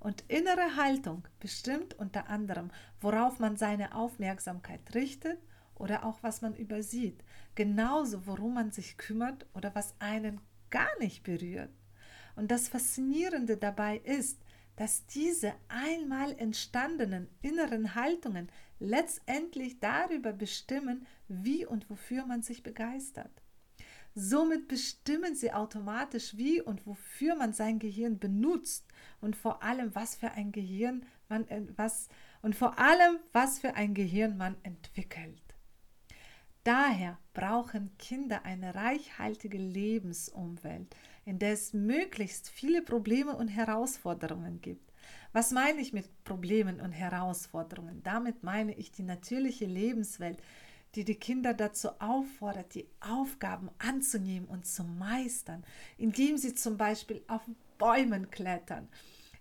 Und 0.00 0.24
innere 0.26 0.74
Haltung 0.74 1.22
bestimmt 1.38 1.96
unter 1.96 2.28
anderem, 2.28 2.72
worauf 3.00 3.38
man 3.38 3.56
seine 3.56 3.94
Aufmerksamkeit 3.94 4.80
richtet 4.96 5.38
oder 5.76 6.04
auch 6.04 6.20
was 6.24 6.42
man 6.42 6.56
übersieht. 6.56 7.22
Genauso, 7.54 8.26
worum 8.26 8.54
man 8.54 8.72
sich 8.72 8.96
kümmert 8.96 9.46
oder 9.54 9.76
was 9.76 9.94
einen 10.00 10.40
gar 10.68 10.98
nicht 10.98 11.22
berührt. 11.22 11.70
Und 12.34 12.50
das 12.50 12.66
Faszinierende 12.66 13.56
dabei 13.56 13.98
ist, 13.98 14.40
dass 14.74 15.06
diese 15.06 15.52
einmal 15.68 16.32
entstandenen 16.36 17.28
inneren 17.42 17.94
Haltungen 17.94 18.48
letztendlich 18.80 19.78
darüber 19.78 20.32
bestimmen, 20.32 21.06
wie 21.28 21.64
und 21.64 21.88
wofür 21.88 22.26
man 22.26 22.42
sich 22.42 22.62
begeistert. 22.62 23.30
Somit 24.14 24.66
bestimmen 24.66 25.36
sie 25.36 25.52
automatisch, 25.52 26.36
wie 26.36 26.60
und 26.60 26.84
wofür 26.86 27.36
man 27.36 27.52
sein 27.52 27.78
Gehirn 27.78 28.18
benutzt 28.18 28.84
und 29.20 29.36
vor 29.36 29.62
allem, 29.62 29.94
was 29.94 30.16
für 30.16 30.32
ein 30.32 30.50
Gehirn 30.50 31.06
man 31.28 31.46
was 31.76 32.08
und 32.42 32.56
vor 32.56 32.78
allem, 32.78 33.18
was 33.32 33.60
für 33.60 33.74
ein 33.74 33.94
Gehirn 33.94 34.36
man 34.36 34.56
entwickelt. 34.64 35.40
Daher 36.64 37.18
brauchen 37.32 37.96
Kinder 37.98 38.44
eine 38.44 38.74
reichhaltige 38.74 39.58
Lebensumwelt, 39.58 40.94
in 41.24 41.38
der 41.38 41.52
es 41.52 41.72
möglichst 41.72 42.50
viele 42.50 42.82
Probleme 42.82 43.36
und 43.36 43.48
Herausforderungen 43.48 44.60
gibt. 44.60 44.89
Was 45.32 45.52
meine 45.52 45.80
ich 45.80 45.92
mit 45.92 46.24
Problemen 46.24 46.80
und 46.80 46.90
Herausforderungen? 46.90 48.02
Damit 48.02 48.42
meine 48.42 48.74
ich 48.74 48.90
die 48.90 49.04
natürliche 49.04 49.64
Lebenswelt, 49.64 50.38
die 50.96 51.04
die 51.04 51.14
Kinder 51.14 51.54
dazu 51.54 51.90
auffordert, 52.00 52.74
die 52.74 52.88
Aufgaben 52.98 53.70
anzunehmen 53.78 54.48
und 54.48 54.66
zu 54.66 54.82
meistern, 54.82 55.62
indem 55.98 56.36
sie 56.36 56.56
zum 56.56 56.76
Beispiel 56.76 57.22
auf 57.28 57.42
Bäumen 57.78 58.32
klettern, 58.32 58.88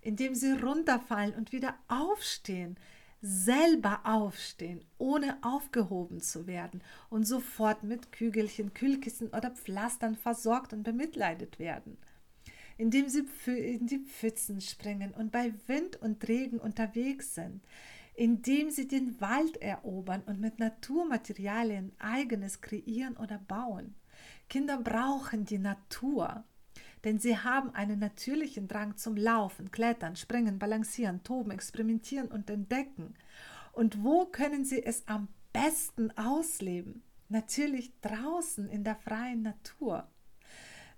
indem 0.01 0.35
sie 0.35 0.51
runterfallen 0.51 1.33
und 1.33 1.51
wieder 1.51 1.73
aufstehen, 1.87 2.77
selber 3.21 4.01
aufstehen, 4.03 4.85
ohne 4.99 5.39
aufgehoben 5.41 6.21
zu 6.21 6.45
werden 6.45 6.83
und 7.09 7.27
sofort 7.27 7.81
mit 7.81 8.11
Kügelchen, 8.11 8.75
Kühlkissen 8.75 9.29
oder 9.29 9.49
Pflastern 9.49 10.15
versorgt 10.15 10.71
und 10.71 10.83
bemitleidet 10.83 11.57
werden 11.57 11.97
indem 12.79 13.09
sie 13.09 13.25
in 13.45 13.87
die 13.87 13.99
Pfützen 13.99 14.61
springen 14.61 15.11
und 15.11 15.33
bei 15.33 15.53
Wind 15.67 16.01
und 16.01 16.25
Regen 16.29 16.59
unterwegs 16.59 17.35
sind, 17.35 17.61
indem 18.15 18.71
sie 18.71 18.87
den 18.87 19.19
Wald 19.19 19.57
erobern 19.57 20.23
und 20.25 20.39
mit 20.39 20.59
Naturmaterialien 20.59 21.91
eigenes 21.99 22.61
kreieren 22.61 23.17
oder 23.17 23.37
bauen. 23.37 23.95
Kinder 24.47 24.77
brauchen 24.77 25.43
die 25.43 25.57
Natur, 25.57 26.45
denn 27.03 27.19
sie 27.19 27.37
haben 27.37 27.75
einen 27.75 27.99
natürlichen 27.99 28.69
Drang 28.69 28.95
zum 28.95 29.17
Laufen, 29.17 29.71
Klettern, 29.71 30.15
Springen, 30.15 30.57
Balancieren, 30.57 31.21
Toben, 31.23 31.51
Experimentieren 31.51 32.29
und 32.29 32.49
Entdecken. 32.49 33.13
Und 33.73 34.05
wo 34.05 34.25
können 34.25 34.63
sie 34.63 34.81
es 34.81 35.05
am 35.05 35.27
besten 35.51 36.17
ausleben? 36.17 37.03
Natürlich 37.27 37.91
draußen 37.99 38.69
in 38.69 38.85
der 38.85 38.95
freien 38.95 39.41
Natur. 39.41 40.07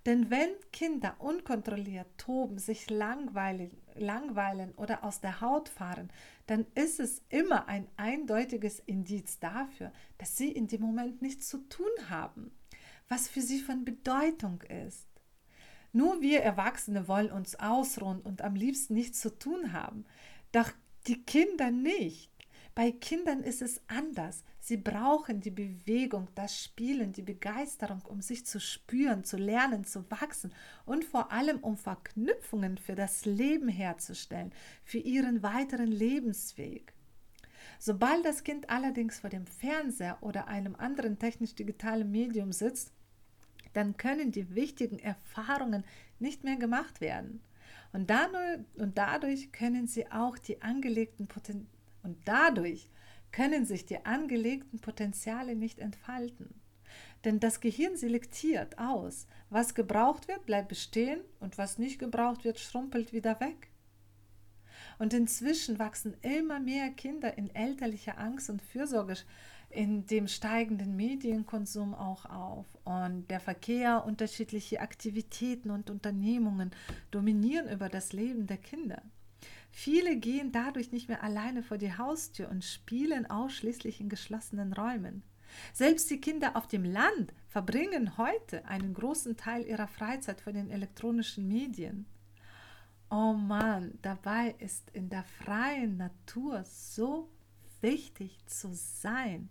Denn 0.04 0.30
wenn 0.30 0.50
Kinder 0.72 1.14
unkontrolliert 1.20 2.08
toben, 2.18 2.58
sich 2.58 2.90
langweilen, 2.90 3.70
langweilen 3.94 4.72
oder 4.72 5.04
aus 5.04 5.20
der 5.20 5.40
Haut 5.40 5.68
fahren, 5.68 6.10
dann 6.46 6.66
ist 6.74 6.98
es 6.98 7.22
immer 7.28 7.68
ein 7.68 7.86
eindeutiges 7.96 8.80
Indiz 8.80 9.38
dafür, 9.38 9.92
dass 10.18 10.36
sie 10.36 10.50
in 10.50 10.66
dem 10.66 10.80
Moment 10.82 11.22
nichts 11.22 11.48
zu 11.48 11.58
tun 11.68 12.10
haben, 12.10 12.50
was 13.08 13.28
für 13.28 13.42
sie 13.42 13.60
von 13.60 13.84
Bedeutung 13.84 14.60
ist. 14.62 15.06
Nur 15.92 16.20
wir 16.20 16.40
Erwachsene 16.40 17.06
wollen 17.06 17.30
uns 17.30 17.54
ausruhen 17.56 18.22
und 18.22 18.42
am 18.42 18.56
liebsten 18.56 18.94
nichts 18.94 19.20
zu 19.20 19.38
tun 19.38 19.72
haben, 19.72 20.04
doch 20.50 20.70
die 21.06 21.22
Kinder 21.22 21.70
nicht. 21.70 22.30
Bei 22.74 22.90
Kindern 22.90 23.42
ist 23.42 23.62
es 23.62 23.80
anders. 23.86 24.42
Sie 24.64 24.76
brauchen 24.76 25.40
die 25.40 25.50
Bewegung, 25.50 26.28
das 26.36 26.56
Spielen, 26.62 27.12
die 27.12 27.22
Begeisterung, 27.22 28.00
um 28.02 28.20
sich 28.20 28.46
zu 28.46 28.60
spüren, 28.60 29.24
zu 29.24 29.36
lernen, 29.36 29.84
zu 29.84 30.08
wachsen 30.08 30.54
und 30.86 31.04
vor 31.04 31.32
allem 31.32 31.58
um 31.58 31.76
Verknüpfungen 31.76 32.78
für 32.78 32.94
das 32.94 33.24
Leben 33.24 33.66
herzustellen, 33.66 34.52
für 34.84 34.98
ihren 34.98 35.42
weiteren 35.42 35.88
Lebensweg. 35.90 36.92
Sobald 37.80 38.24
das 38.24 38.44
Kind 38.44 38.70
allerdings 38.70 39.18
vor 39.18 39.30
dem 39.30 39.48
Fernseher 39.48 40.18
oder 40.20 40.46
einem 40.46 40.76
anderen 40.76 41.18
technisch-digitalen 41.18 42.08
Medium 42.08 42.52
sitzt, 42.52 42.92
dann 43.72 43.96
können 43.96 44.30
die 44.30 44.54
wichtigen 44.54 45.00
Erfahrungen 45.00 45.82
nicht 46.20 46.44
mehr 46.44 46.56
gemacht 46.56 47.00
werden. 47.00 47.40
Und 47.92 48.10
dadurch, 48.10 48.60
und 48.76 48.96
dadurch 48.96 49.50
können 49.50 49.88
sie 49.88 50.08
auch 50.12 50.38
die 50.38 50.62
angelegten 50.62 51.26
Poten 51.26 51.66
und 52.04 52.16
dadurch 52.24 52.88
können 53.32 53.64
sich 53.64 53.86
die 53.86 54.04
angelegten 54.04 54.78
Potenziale 54.78 55.56
nicht 55.56 55.78
entfalten. 55.78 56.54
Denn 57.24 57.40
das 57.40 57.60
Gehirn 57.60 57.96
selektiert 57.96 58.78
aus. 58.78 59.26
Was 59.48 59.74
gebraucht 59.74 60.28
wird, 60.28 60.44
bleibt 60.44 60.68
bestehen 60.68 61.20
und 61.40 61.56
was 61.58 61.78
nicht 61.78 61.98
gebraucht 61.98 62.44
wird, 62.44 62.58
schrumpelt 62.58 63.12
wieder 63.12 63.40
weg. 63.40 63.68
Und 64.98 65.14
inzwischen 65.14 65.78
wachsen 65.78 66.14
immer 66.22 66.60
mehr 66.60 66.90
Kinder 66.90 67.36
in 67.38 67.54
elterlicher 67.54 68.18
Angst 68.18 68.50
und 68.50 68.60
Fürsorge 68.60 69.16
in 69.70 70.06
dem 70.06 70.28
steigenden 70.28 70.96
Medienkonsum 70.96 71.94
auch 71.94 72.26
auf. 72.26 72.66
Und 72.84 73.30
der 73.30 73.40
Verkehr, 73.40 74.04
unterschiedliche 74.04 74.80
Aktivitäten 74.80 75.70
und 75.70 75.90
Unternehmungen 75.90 76.72
dominieren 77.10 77.68
über 77.68 77.88
das 77.88 78.12
Leben 78.12 78.46
der 78.46 78.58
Kinder. 78.58 79.02
Viele 79.74 80.16
gehen 80.16 80.52
dadurch 80.52 80.92
nicht 80.92 81.08
mehr 81.08 81.22
alleine 81.24 81.62
vor 81.62 81.78
die 81.78 81.96
Haustür 81.96 82.50
und 82.50 82.62
spielen 82.62 83.28
ausschließlich 83.28 84.00
in 84.00 84.10
geschlossenen 84.10 84.74
Räumen. 84.74 85.22
Selbst 85.72 86.10
die 86.10 86.20
Kinder 86.20 86.56
auf 86.56 86.68
dem 86.68 86.84
Land 86.84 87.32
verbringen 87.48 88.18
heute 88.18 88.66
einen 88.66 88.92
großen 88.92 89.36
Teil 89.36 89.66
ihrer 89.66 89.88
Freizeit 89.88 90.42
vor 90.42 90.52
den 90.52 90.70
elektronischen 90.70 91.48
Medien. 91.48 92.06
Oh 93.10 93.32
Mann, 93.32 93.98
dabei 94.02 94.54
ist 94.58 94.90
in 94.92 95.08
der 95.08 95.24
freien 95.24 95.96
Natur 95.96 96.64
so 96.64 97.30
wichtig 97.80 98.38
zu 98.46 98.74
sein. 98.74 99.48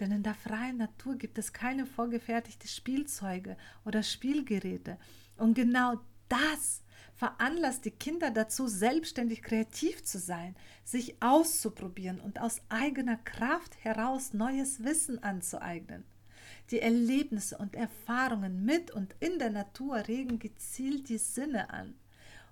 Denn 0.00 0.10
in 0.10 0.24
der 0.24 0.34
freien 0.34 0.76
Natur 0.76 1.16
gibt 1.16 1.38
es 1.38 1.52
keine 1.52 1.86
vorgefertigte 1.86 2.68
Spielzeuge 2.68 3.56
oder 3.84 4.02
Spielgeräte. 4.02 4.98
Und 5.36 5.54
genau 5.54 6.00
das 6.28 6.82
veranlasst 7.14 7.84
die 7.84 7.90
Kinder 7.90 8.30
dazu, 8.30 8.66
selbstständig 8.66 9.42
kreativ 9.42 10.02
zu 10.02 10.18
sein, 10.18 10.56
sich 10.84 11.22
auszuprobieren 11.22 12.20
und 12.20 12.40
aus 12.40 12.60
eigener 12.68 13.16
Kraft 13.16 13.76
heraus 13.84 14.32
neues 14.32 14.84
Wissen 14.84 15.22
anzueignen. 15.22 16.04
Die 16.70 16.80
Erlebnisse 16.80 17.58
und 17.58 17.76
Erfahrungen 17.76 18.64
mit 18.64 18.90
und 18.90 19.14
in 19.20 19.38
der 19.38 19.50
Natur 19.50 20.08
regen 20.08 20.38
gezielt 20.38 21.08
die 21.08 21.18
Sinne 21.18 21.70
an. 21.70 21.94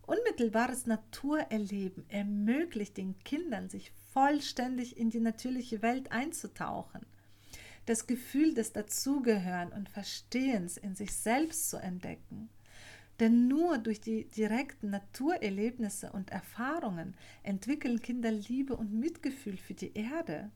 Unmittelbares 0.07 0.87
Naturerleben 0.87 2.05
ermöglicht 2.09 2.97
den 2.97 3.19
Kindern, 3.25 3.69
sich 3.69 3.93
vollständig 4.13 4.97
in 4.97 5.11
die 5.11 5.21
natürliche 5.21 5.83
Welt 5.83 6.11
einzutauchen. 6.11 7.07
Das 7.87 8.07
Gefühl 8.07 8.55
des 8.55 8.73
Dazugehören 8.73 9.73
und 9.73 9.89
Verstehens 9.89 10.77
in 10.77 10.95
sich 10.95 11.13
selbst 11.13 11.71
zu 11.71 11.77
entdecken. 11.77 12.51
Denn 13.21 13.49
nur 13.49 13.77
durch 13.77 14.01
die 14.01 14.31
direkten 14.31 14.89
Naturerlebnisse 14.89 16.11
und 16.11 16.31
Erfahrungen 16.31 17.15
entwickeln 17.43 18.01
Kinder 18.01 18.31
Liebe 18.31 18.75
und 18.75 18.95
Mitgefühl 18.95 19.59
für 19.59 19.75
die 19.75 19.95
Erde. 19.95 20.51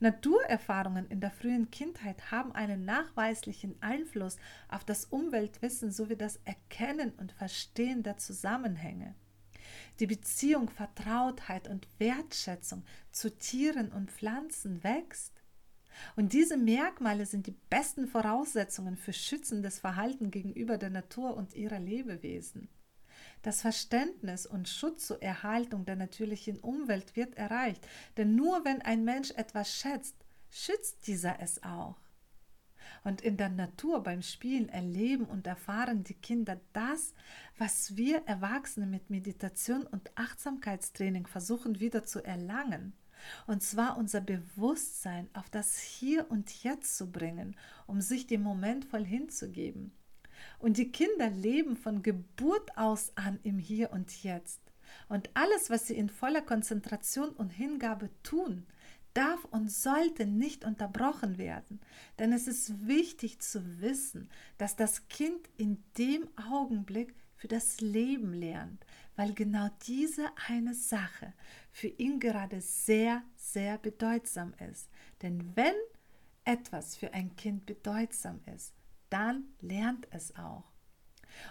Naturerfahrungen 0.00 1.06
in 1.08 1.20
der 1.20 1.30
frühen 1.30 1.70
Kindheit 1.70 2.30
haben 2.30 2.52
einen 2.52 2.84
nachweislichen 2.84 3.80
Einfluss 3.80 4.36
auf 4.68 4.84
das 4.84 5.06
Umweltwissen 5.06 5.90
sowie 5.90 6.16
das 6.16 6.40
Erkennen 6.44 7.12
und 7.12 7.32
Verstehen 7.32 8.02
der 8.02 8.18
Zusammenhänge. 8.18 9.14
Die 10.00 10.06
Beziehung 10.06 10.68
Vertrautheit 10.68 11.68
und 11.68 11.88
Wertschätzung 11.98 12.84
zu 13.10 13.34
Tieren 13.36 13.92
und 13.92 14.10
Pflanzen 14.10 14.84
wächst. 14.84 15.37
Und 16.16 16.32
diese 16.32 16.56
Merkmale 16.56 17.26
sind 17.26 17.46
die 17.46 17.56
besten 17.70 18.06
Voraussetzungen 18.06 18.96
für 18.96 19.12
schützendes 19.12 19.78
Verhalten 19.78 20.30
gegenüber 20.30 20.78
der 20.78 20.90
Natur 20.90 21.36
und 21.36 21.54
ihrer 21.54 21.78
Lebewesen. 21.78 22.68
Das 23.42 23.60
Verständnis 23.60 24.46
und 24.46 24.68
Schutz 24.68 25.06
zur 25.06 25.22
Erhaltung 25.22 25.84
der 25.84 25.96
natürlichen 25.96 26.58
Umwelt 26.58 27.14
wird 27.16 27.36
erreicht, 27.36 27.86
denn 28.16 28.34
nur 28.34 28.64
wenn 28.64 28.82
ein 28.82 29.04
Mensch 29.04 29.30
etwas 29.32 29.72
schätzt, 29.72 30.16
schützt 30.50 31.06
dieser 31.06 31.40
es 31.40 31.62
auch. 31.62 31.96
Und 33.04 33.20
in 33.20 33.36
der 33.36 33.48
Natur 33.48 34.02
beim 34.02 34.22
Spielen 34.22 34.68
erleben 34.68 35.24
und 35.24 35.46
erfahren 35.46 36.04
die 36.04 36.14
Kinder 36.14 36.60
das, 36.72 37.14
was 37.56 37.96
wir 37.96 38.22
Erwachsene 38.26 38.86
mit 38.86 39.10
Meditation 39.10 39.86
und 39.86 40.10
Achtsamkeitstraining 40.16 41.26
versuchen 41.26 41.80
wieder 41.80 42.04
zu 42.04 42.24
erlangen. 42.24 42.94
Und 43.46 43.62
zwar 43.62 43.96
unser 43.96 44.20
Bewusstsein 44.20 45.28
auf 45.34 45.50
das 45.50 45.78
Hier 45.78 46.30
und 46.30 46.62
Jetzt 46.62 46.96
zu 46.96 47.10
bringen, 47.10 47.56
um 47.86 48.00
sich 48.00 48.26
dem 48.26 48.42
Moment 48.42 48.84
voll 48.84 49.04
hinzugeben. 49.04 49.92
Und 50.58 50.76
die 50.76 50.90
Kinder 50.90 51.30
leben 51.30 51.76
von 51.76 52.02
Geburt 52.02 52.76
aus 52.76 53.12
an 53.16 53.38
im 53.42 53.58
Hier 53.58 53.92
und 53.92 54.22
Jetzt. 54.22 54.60
Und 55.08 55.30
alles, 55.34 55.70
was 55.70 55.86
sie 55.86 55.96
in 55.96 56.08
voller 56.08 56.42
Konzentration 56.42 57.30
und 57.30 57.50
Hingabe 57.50 58.10
tun, 58.22 58.66
darf 59.14 59.44
und 59.46 59.70
sollte 59.70 60.26
nicht 60.26 60.64
unterbrochen 60.64 61.38
werden. 61.38 61.80
Denn 62.18 62.32
es 62.32 62.46
ist 62.46 62.86
wichtig 62.86 63.40
zu 63.40 63.80
wissen, 63.80 64.28
dass 64.58 64.76
das 64.76 65.08
Kind 65.08 65.48
in 65.56 65.82
dem 65.96 66.28
Augenblick 66.50 67.14
für 67.36 67.48
das 67.48 67.80
Leben 67.80 68.32
lernt, 68.32 68.84
weil 69.18 69.34
genau 69.34 69.68
diese 69.84 70.30
eine 70.46 70.74
Sache 70.74 71.32
für 71.72 71.88
ihn 71.88 72.20
gerade 72.20 72.60
sehr, 72.60 73.24
sehr 73.34 73.76
bedeutsam 73.76 74.54
ist. 74.70 74.88
Denn 75.22 75.56
wenn 75.56 75.74
etwas 76.44 76.94
für 76.94 77.12
ein 77.12 77.34
Kind 77.34 77.66
bedeutsam 77.66 78.38
ist, 78.54 78.72
dann 79.10 79.42
lernt 79.60 80.06
es 80.12 80.36
auch. 80.36 80.67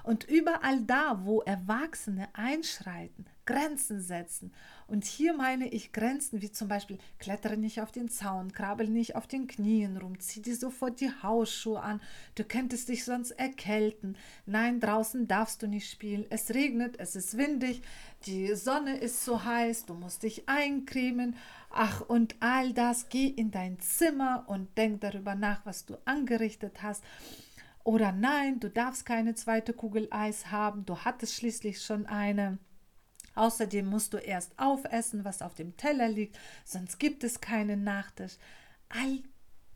Und 0.04 0.24
überall 0.26 0.82
da, 0.82 1.22
wo 1.24 1.42
Erwachsene 1.42 2.28
einschreiten, 2.34 3.26
Grenzen 3.46 4.02
setzen. 4.02 4.52
Und 4.88 5.06
hier 5.06 5.34
meine 5.34 5.68
ich 5.68 5.92
Grenzen 5.92 6.42
wie 6.42 6.52
zum 6.52 6.68
Beispiel 6.68 6.98
klettere 7.18 7.58
nicht 7.58 7.82
auf 7.82 7.92
den 7.92 8.10
Zaun, 8.10 8.52
krabbel 8.52 8.88
nicht 8.88 9.16
auf 9.16 9.26
den 9.26 9.48
Knien 9.48 9.98
rum, 9.98 10.20
zieh 10.20 10.42
dir 10.42 10.56
sofort 10.56 11.02
die 11.02 11.12
Hausschuhe 11.24 11.82
an, 11.82 12.02
du 12.36 12.44
könntest 12.44 12.90
dich 12.90 13.04
sonst 13.04 13.32
erkälten. 13.32 14.18
Nein, 14.46 14.80
draußen 14.80 15.28
darfst 15.28 15.62
du 15.62 15.68
nicht 15.68 15.90
spielen, 15.90 16.26
es 16.30 16.54
regnet, 16.54 17.00
es 17.00 17.16
ist 17.16 17.38
windig, 17.38 17.82
die 18.26 18.56
Sonne 18.56 18.98
ist 18.98 19.26
so 19.26 19.44
heiß, 19.44 19.86
du 19.86 19.94
musst 19.94 20.24
dich 20.24 20.48
eincremen. 20.48 21.36
Ach, 21.70 22.02
und 22.02 22.36
all 22.40 22.74
das, 22.74 23.10
geh 23.10 23.28
in 23.28 23.52
dein 23.52 23.80
Zimmer 23.80 24.46
und 24.48 24.78
denk 24.78 25.02
darüber 25.02 25.36
nach, 25.36 25.66
was 25.66 25.86
du 25.86 25.98
angerichtet 26.06 26.82
hast. 26.82 27.04
Oder 27.88 28.12
nein, 28.12 28.60
du 28.60 28.70
darfst 28.70 29.06
keine 29.06 29.34
zweite 29.34 29.72
Kugel 29.72 30.10
Eis 30.12 30.52
haben, 30.52 30.86
du 30.86 31.06
hattest 31.06 31.36
schließlich 31.36 31.82
schon 31.82 32.06
eine. 32.06 32.58
Außerdem 33.34 33.86
musst 33.86 34.14
du 34.14 34.18
erst 34.18 34.60
aufessen, 34.60 35.24
was 35.24 35.42
auf 35.42 35.56
dem 35.56 35.78
Teller 35.78 36.10
liegt, 36.10 36.38
sonst 36.66 37.00
gibt 37.00 37.24
es 37.24 37.40
keinen 37.40 37.86
Nachtisch. 37.86 38.34
All 38.90 39.24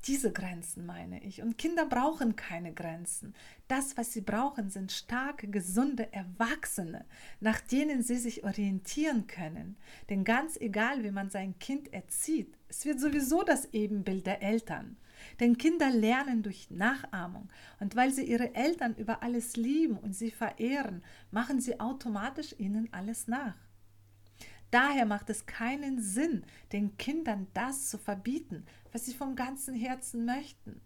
diese 0.08 0.34
Grenzen 0.34 0.86
meine 0.86 1.24
ich. 1.24 1.41
Und 1.41 1.58
Kinder 1.58 1.86
brauchen 1.86 2.36
keine 2.36 2.74
Grenzen. 2.74 3.34
Das, 3.69 3.95
was 3.95 4.12
sie 4.12 4.19
brauchen, 4.19 4.69
sind 4.69 4.91
starke, 4.91 5.47
gesunde 5.47 6.12
Erwachsene, 6.12 7.06
nach 7.39 7.62
denen 7.62 8.04
sie 8.04 8.17
sich 8.17 8.43
orientieren 8.43 9.28
können. 9.28 9.78
Denn 10.10 10.26
ganz 10.26 10.58
egal, 10.58 11.06
wie 11.06 11.12
man 11.12 11.30
sein 11.30 11.58
Kind 11.60 11.93
erzieht, 11.93 12.58
es 12.67 12.84
wird 12.84 13.00
sowieso 13.00 13.43
das 13.43 13.74
Ebenbild 13.74 14.28
der 14.28 14.41
Eltern. 14.41 14.97
Denn 15.40 15.58
Kinder 15.58 15.90
lernen 15.90 16.44
durch 16.44 16.70
Nachahmung. 16.70 17.50
Und 17.80 17.96
weil 17.96 18.12
sie 18.12 18.24
ihre 18.24 18.56
Eltern 18.56 18.96
über 18.96 19.24
alles 19.24 19.56
lieben 19.56 19.98
und 19.98 20.14
sie 20.14 20.32
verehren, 20.32 21.04
machen 21.32 21.60
sie 21.60 21.80
automatisch 21.80 22.56
ihnen 22.58 22.92
alles 22.92 23.28
nach. 23.28 23.56
Daher 24.72 25.06
macht 25.06 25.30
es 25.30 25.46
keinen 25.46 26.02
Sinn, 26.02 26.46
den 26.72 26.98
Kindern 26.98 27.48
das 27.54 27.90
zu 27.90 27.98
verbieten, 27.98 28.66
was 28.94 29.06
sie 29.06 29.14
vom 29.14 29.36
ganzen 29.36 29.76
Herzen 29.76 30.26
möchten. 30.26 30.80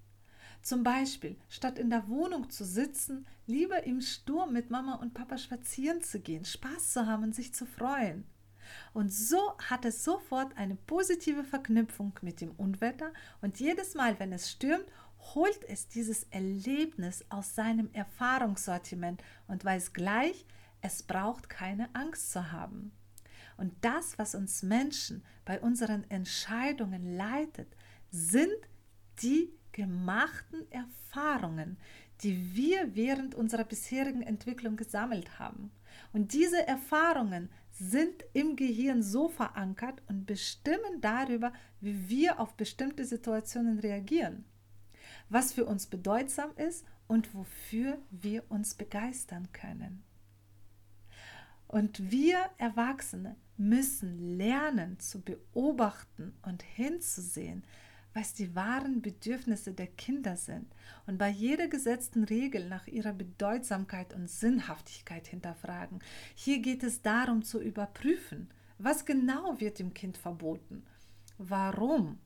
Zum 0.63 0.84
Beispiel, 0.84 1.38
statt 1.48 1.78
in 1.78 1.91
der 1.91 2.08
Wohnung 2.08 2.50
zu 2.50 2.65
sitzen, 2.65 3.28
lieber 3.45 3.84
im 3.84 4.02
Sturm 4.02 4.52
mit 4.52 4.71
Mama 4.71 4.95
und 4.95 5.13
Papa 5.13 5.38
spazieren 5.38 6.02
zu 6.02 6.19
gehen, 6.19 6.43
Spaß 6.43 6.93
zu 6.93 7.06
haben 7.06 7.26
und 7.26 7.36
sich 7.36 7.54
zu 7.54 7.67
freuen. 7.67 8.26
Und 8.93 9.13
so 9.13 9.58
hat 9.58 9.86
es 9.86 10.04
sofort 10.04 10.56
eine 10.58 10.75
positive 10.75 11.43
Verknüpfung 11.43 12.13
mit 12.21 12.41
dem 12.41 12.51
Unwetter 12.51 13.12
und 13.41 13.60
jedes 13.60 13.95
Mal, 13.95 14.19
wenn 14.19 14.34
es 14.34 14.51
stürmt, 14.51 14.86
holt 15.34 15.63
es 15.67 15.88
dieses 15.88 16.23
Erlebnis 16.25 17.25
aus 17.30 17.56
seinem 17.56 17.89
Erfahrungssortiment 17.93 19.23
und 19.47 19.65
weiß 19.65 19.93
gleich, 19.93 20.45
es 20.82 21.04
braucht 21.04 21.49
keine 21.49 21.93
Angst 21.95 22.32
zu 22.32 22.51
haben. 22.51 22.91
Und 23.58 23.73
das, 23.82 24.19
was 24.19 24.36
uns 24.36 24.63
Menschen 24.63 25.23
bei 25.45 25.60
unseren 25.60 26.10
Entscheidungen 26.10 27.17
leitet, 27.17 27.75
sind 28.12 28.54
die 29.21 29.51
gemachten 29.71 30.69
Erfahrungen, 30.71 31.78
die 32.21 32.56
wir 32.56 32.95
während 32.95 33.36
unserer 33.36 33.63
bisherigen 33.63 34.21
Entwicklung 34.21 34.78
gesammelt 34.78 35.39
haben. 35.39 35.71
Und 36.13 36.34
diese 36.34 36.65
Erfahrungen 36.67 37.49
sind 37.77 38.23
im 38.33 38.55
Gehirn 38.55 39.03
so 39.03 39.27
verankert 39.27 40.01
und 40.07 40.25
bestimmen 40.25 41.01
darüber, 41.01 41.51
wie 41.81 42.09
wir 42.09 42.39
auf 42.39 42.55
bestimmte 42.55 43.03
Situationen 43.03 43.79
reagieren, 43.79 44.45
was 45.29 45.53
für 45.53 45.65
uns 45.65 45.88
bedeutsam 45.88 46.51
ist 46.55 46.85
und 47.07 47.35
wofür 47.35 47.97
wir 48.11 48.49
uns 48.49 48.75
begeistern 48.75 49.51
können. 49.51 50.03
Und 51.67 52.11
wir 52.11 52.38
Erwachsene 52.57 53.35
müssen 53.57 54.38
lernen 54.38 54.99
zu 54.99 55.21
beobachten 55.21 56.33
und 56.43 56.63
hinzusehen, 56.63 57.63
was 58.15 58.34
die 58.34 58.56
wahren 58.56 59.01
Bedürfnisse 59.01 59.73
der 59.73 59.88
Kinder 59.88 60.38
sind 60.38 60.73
und 61.06 61.17
bei 61.17 61.28
jeder 61.28 61.67
gesetzten 61.67 62.23
Regel 62.23 62.69
nach 62.69 62.88
ihrer 62.88 63.12
Bedeutsamkeit 63.12 64.13
und 64.13 64.30
Sinnhaftigkeit 64.30 65.28
hinterfragen. 65.28 65.99
Hier 66.34 66.60
geht 66.60 66.82
es 66.82 67.01
darum 67.01 67.43
zu 67.43 67.62
überprüfen, 67.62 68.49
was 68.78 69.06
genau 69.06 69.60
wird 69.60 69.80
dem 69.80 69.93
Kind 69.93 70.17
verboten, 70.17 70.86
warum 71.38 72.17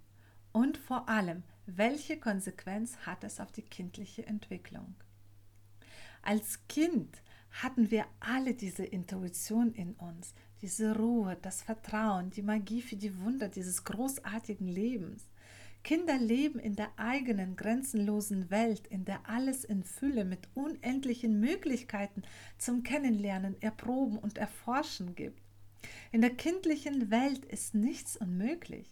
und 0.52 0.78
vor 0.78 1.10
allem, 1.10 1.42
welche 1.66 2.20
Konsequenz 2.20 2.96
hat 2.98 3.24
es 3.24 3.40
auf 3.40 3.52
die 3.52 3.64
kindliche 3.64 4.28
Entwicklung. 4.28 4.94
Als 6.22 6.60
Kind 6.68 7.24
hatten 7.64 7.90
wir 7.90 8.06
alle 8.20 8.54
diese 8.54 8.86
Intuition 8.86 9.74
in 9.74 9.94
uns, 9.94 10.36
diese 10.62 10.96
Ruhe, 10.96 11.36
das 11.42 11.64
Vertrauen, 11.64 12.30
die 12.30 12.44
Magie 12.44 12.84
für 12.84 12.96
die 12.96 13.20
Wunder 13.20 13.50
dieses 13.50 13.84
großartigen 13.86 14.68
Lebens. 14.68 15.28
Kinder 15.84 16.18
leben 16.18 16.60
in 16.60 16.76
der 16.76 16.92
eigenen 16.98 17.56
grenzenlosen 17.56 18.50
Welt, 18.50 18.88
in 18.88 19.06
der 19.06 19.28
alles 19.30 19.64
in 19.64 19.84
Fülle 19.84 20.26
mit 20.26 20.48
unendlichen 20.54 21.40
Möglichkeiten 21.40 22.24
zum 22.58 22.84
Kennenlernen, 22.84 23.62
Erproben 23.62 24.18
und 24.18 24.38
Erforschen 24.38 25.16
gibt. 25.16 25.42
In 26.12 26.22
der 26.22 26.32
kindlichen 26.32 27.10
Welt 27.10 27.46
ist 27.46 27.74
nichts 27.74 28.18
unmöglich. 28.18 28.92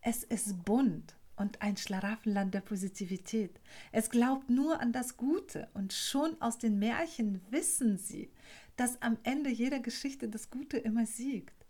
Es 0.00 0.22
ist 0.22 0.64
bunt, 0.64 1.16
und 1.36 1.62
ein 1.62 1.76
Schlaraffenland 1.76 2.54
der 2.54 2.60
Positivität. 2.60 3.60
Es 3.92 4.10
glaubt 4.10 4.50
nur 4.50 4.80
an 4.80 4.92
das 4.92 5.16
Gute 5.16 5.68
und 5.74 5.92
schon 5.92 6.40
aus 6.40 6.58
den 6.58 6.78
Märchen 6.78 7.40
wissen 7.50 7.98
sie, 7.98 8.30
dass 8.76 9.00
am 9.02 9.18
Ende 9.22 9.50
jeder 9.50 9.80
Geschichte 9.80 10.28
das 10.28 10.50
Gute 10.50 10.78
immer 10.78 11.06
siegt. 11.06 11.66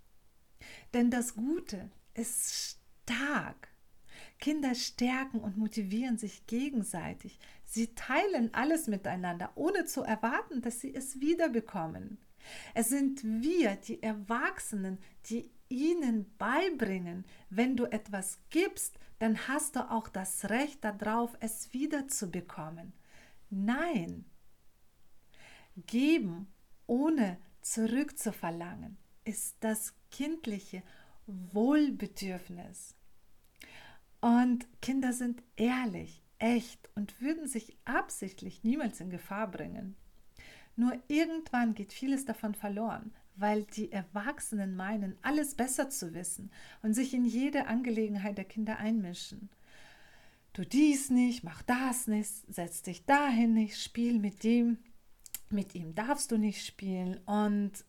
Denn 0.92 1.10
das 1.10 1.34
Gute 1.34 1.90
ist 2.14 2.78
stark. 3.04 3.73
Kinder 4.44 4.74
stärken 4.74 5.40
und 5.40 5.56
motivieren 5.56 6.18
sich 6.18 6.46
gegenseitig. 6.46 7.38
Sie 7.64 7.94
teilen 7.94 8.52
alles 8.52 8.88
miteinander, 8.88 9.50
ohne 9.54 9.86
zu 9.86 10.02
erwarten, 10.02 10.60
dass 10.60 10.82
sie 10.82 10.94
es 10.94 11.18
wiederbekommen. 11.18 12.18
Es 12.74 12.90
sind 12.90 13.24
wir, 13.24 13.76
die 13.76 14.02
Erwachsenen, 14.02 14.98
die 15.30 15.50
ihnen 15.70 16.26
beibringen, 16.36 17.24
wenn 17.48 17.74
du 17.74 17.86
etwas 17.86 18.38
gibst, 18.50 18.98
dann 19.18 19.48
hast 19.48 19.76
du 19.76 19.90
auch 19.90 20.08
das 20.08 20.50
Recht 20.50 20.84
darauf, 20.84 21.34
es 21.40 21.72
wiederzubekommen. 21.72 22.92
Nein. 23.48 24.26
Geben 25.86 26.48
ohne 26.86 27.38
zurückzuverlangen 27.62 28.98
ist 29.24 29.56
das 29.60 29.94
kindliche 30.10 30.82
Wohlbedürfnis. 31.26 32.94
Und 34.24 34.66
Kinder 34.80 35.12
sind 35.12 35.42
ehrlich, 35.54 36.22
echt 36.38 36.88
und 36.94 37.20
würden 37.20 37.46
sich 37.46 37.76
absichtlich 37.84 38.64
niemals 38.64 38.98
in 39.02 39.10
Gefahr 39.10 39.50
bringen. 39.50 39.96
Nur 40.76 40.98
irgendwann 41.08 41.74
geht 41.74 41.92
vieles 41.92 42.24
davon 42.24 42.54
verloren, 42.54 43.12
weil 43.36 43.64
die 43.64 43.92
Erwachsenen 43.92 44.76
meinen, 44.76 45.18
alles 45.20 45.54
besser 45.54 45.90
zu 45.90 46.14
wissen 46.14 46.50
und 46.80 46.94
sich 46.94 47.12
in 47.12 47.26
jede 47.26 47.66
Angelegenheit 47.66 48.38
der 48.38 48.46
Kinder 48.46 48.78
einmischen. 48.78 49.50
Du 50.54 50.64
dies 50.64 51.10
nicht, 51.10 51.44
mach 51.44 51.60
das 51.60 52.06
nicht, 52.06 52.30
setz 52.48 52.80
dich 52.80 53.04
dahin 53.04 53.52
nicht, 53.52 53.78
spiel 53.78 54.18
mit 54.18 54.42
dem, 54.42 54.78
mit 55.50 55.74
ihm 55.74 55.94
darfst 55.94 56.32
du 56.32 56.38
nicht 56.38 56.64
spielen. 56.64 57.18
Und 57.26 57.84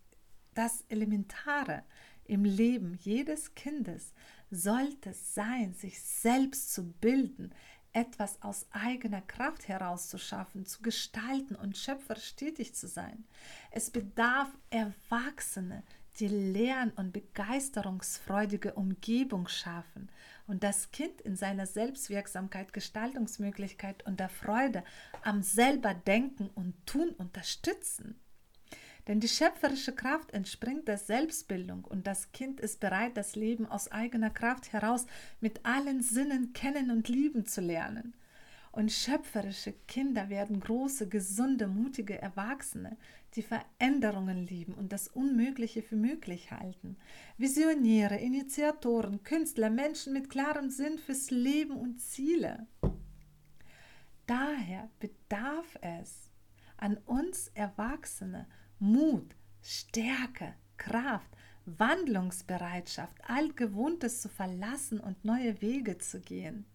das 0.53 0.83
Elementare 0.89 1.83
im 2.25 2.43
Leben 2.43 2.97
jedes 3.01 3.55
Kindes 3.55 4.13
sollte 4.51 5.13
sein, 5.13 5.73
sich 5.73 6.01
selbst 6.01 6.73
zu 6.73 6.91
bilden, 6.93 7.53
etwas 7.93 8.41
aus 8.41 8.67
eigener 8.71 9.21
Kraft 9.21 9.67
herauszuschaffen, 9.67 10.65
zu 10.65 10.81
gestalten 10.81 11.55
und 11.55 11.77
schöpferisch 11.77 12.35
tätig 12.35 12.75
zu 12.75 12.87
sein. 12.87 13.25
Es 13.71 13.89
bedarf 13.89 14.49
Erwachsene, 14.69 15.83
die 16.19 16.27
lern- 16.27 16.91
und 16.91 17.13
begeisterungsfreudige 17.13 18.73
Umgebung 18.73 19.47
schaffen 19.47 20.09
und 20.47 20.63
das 20.63 20.91
Kind 20.91 21.21
in 21.21 21.35
seiner 21.35 21.65
Selbstwirksamkeit, 21.65 22.73
Gestaltungsmöglichkeit 22.73 24.05
und 24.05 24.19
der 24.19 24.29
Freude 24.29 24.83
am 25.23 25.41
selber 25.41 25.93
Denken 25.93 26.49
und 26.49 26.73
Tun 26.85 27.09
unterstützen. 27.11 28.19
Denn 29.07 29.19
die 29.19 29.27
schöpferische 29.27 29.93
Kraft 29.93 30.31
entspringt 30.31 30.87
der 30.87 30.97
Selbstbildung 30.97 31.85
und 31.85 32.07
das 32.07 32.31
Kind 32.31 32.59
ist 32.59 32.79
bereit, 32.79 33.15
das 33.17 33.35
Leben 33.35 33.67
aus 33.67 33.91
eigener 33.91 34.31
Kraft 34.31 34.73
heraus 34.73 35.05
mit 35.41 35.63
allen 35.65 36.01
Sinnen 36.01 36.53
kennen 36.53 36.89
und 36.89 37.07
lieben 37.07 37.45
zu 37.45 37.61
lernen. 37.61 38.15
Und 38.71 38.91
schöpferische 38.91 39.73
Kinder 39.87 40.27
werden 40.29 40.59
große, 40.59 41.07
gesunde, 41.07 41.67
mutige 41.67 42.21
Erwachsene, 42.21 42.97
die 43.35 43.41
Veränderungen 43.41 44.45
lieben 44.47 44.73
und 44.73 44.91
das 44.91 45.07
Unmögliche 45.07 45.81
für 45.81 45.95
möglich 45.95 46.51
halten. 46.51 46.97
Visionäre, 47.37 48.17
Initiatoren, 48.17 49.23
Künstler, 49.23 49.69
Menschen 49.69 50.11
mit 50.11 50.29
klarem 50.29 50.69
Sinn 50.69 50.97
fürs 50.97 51.31
Leben 51.31 51.77
und 51.77 52.01
Ziele. 52.01 52.67
Daher 54.25 54.89
bedarf 54.99 55.77
es 55.81 56.31
an 56.75 56.97
uns 57.05 57.49
Erwachsene 57.53 58.45
Mut, 58.79 59.35
Stärke, 59.61 60.53
Kraft, 60.77 61.29
Wandlungsbereitschaft, 61.65 63.15
altgewohntes 63.27 64.21
zu 64.21 64.29
verlassen 64.29 64.99
und 64.99 65.25
neue 65.25 65.61
Wege 65.61 65.97
zu 65.97 66.19
gehen. 66.19 66.65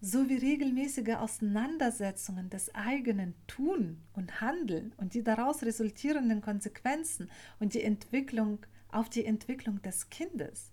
Sowie 0.00 0.36
regelmäßige 0.36 1.16
Auseinandersetzungen 1.16 2.50
des 2.50 2.74
eigenen 2.74 3.34
Tun 3.46 4.02
und 4.12 4.40
Handeln 4.40 4.92
und 4.98 5.14
die 5.14 5.24
daraus 5.24 5.62
resultierenden 5.62 6.42
Konsequenzen 6.42 7.30
und 7.58 7.74
die 7.74 7.82
Entwicklung 7.82 8.64
auf 8.90 9.08
die 9.08 9.24
Entwicklung 9.24 9.82
des 9.82 10.10
Kindes. 10.10 10.70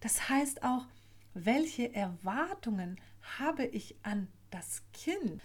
Das 0.00 0.28
heißt 0.28 0.62
auch, 0.62 0.86
welche 1.34 1.94
Erwartungen 1.94 2.98
habe 3.38 3.64
ich 3.66 3.94
an 4.02 4.28
das 4.50 4.82
Kind? 4.92 5.42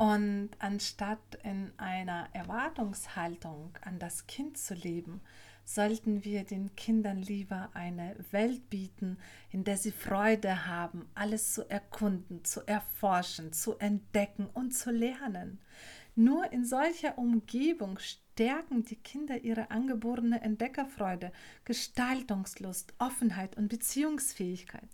Und 0.00 0.48
anstatt 0.60 1.38
in 1.42 1.72
einer 1.76 2.26
Erwartungshaltung 2.32 3.76
an 3.82 3.98
das 3.98 4.26
Kind 4.26 4.56
zu 4.56 4.72
leben, 4.72 5.20
sollten 5.62 6.24
wir 6.24 6.44
den 6.44 6.74
Kindern 6.74 7.18
lieber 7.18 7.68
eine 7.74 8.16
Welt 8.30 8.70
bieten, 8.70 9.18
in 9.50 9.62
der 9.62 9.76
sie 9.76 9.92
Freude 9.92 10.66
haben, 10.66 11.06
alles 11.14 11.52
zu 11.52 11.68
erkunden, 11.68 12.42
zu 12.46 12.66
erforschen, 12.66 13.52
zu 13.52 13.76
entdecken 13.76 14.48
und 14.54 14.70
zu 14.70 14.90
lernen. 14.90 15.60
Nur 16.14 16.50
in 16.50 16.64
solcher 16.64 17.18
Umgebung 17.18 17.98
stärken 17.98 18.86
die 18.86 18.96
Kinder 18.96 19.44
ihre 19.44 19.70
angeborene 19.70 20.40
Entdeckerfreude, 20.40 21.30
Gestaltungslust, 21.66 22.94
Offenheit 22.98 23.54
und 23.58 23.68
Beziehungsfähigkeit. 23.68 24.88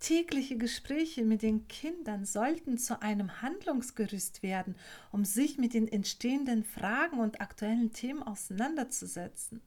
Tägliche 0.00 0.56
Gespräche 0.56 1.24
mit 1.24 1.42
den 1.42 1.66
Kindern 1.68 2.24
sollten 2.24 2.78
zu 2.78 3.02
einem 3.02 3.42
Handlungsgerüst 3.42 4.42
werden, 4.42 4.76
um 5.10 5.24
sich 5.24 5.58
mit 5.58 5.74
den 5.74 5.88
entstehenden 5.88 6.64
Fragen 6.64 7.18
und 7.18 7.40
aktuellen 7.40 7.92
Themen 7.92 8.22
auseinanderzusetzen. 8.22 9.60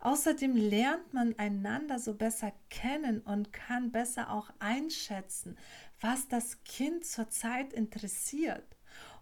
Außerdem 0.00 0.56
lernt 0.56 1.12
man 1.12 1.38
einander 1.38 1.98
so 1.98 2.14
besser 2.14 2.52
kennen 2.70 3.20
und 3.20 3.52
kann 3.52 3.90
besser 3.90 4.30
auch 4.30 4.50
einschätzen, 4.60 5.56
was 6.00 6.28
das 6.28 6.62
Kind 6.64 7.04
zurzeit 7.04 7.72
interessiert 7.72 8.64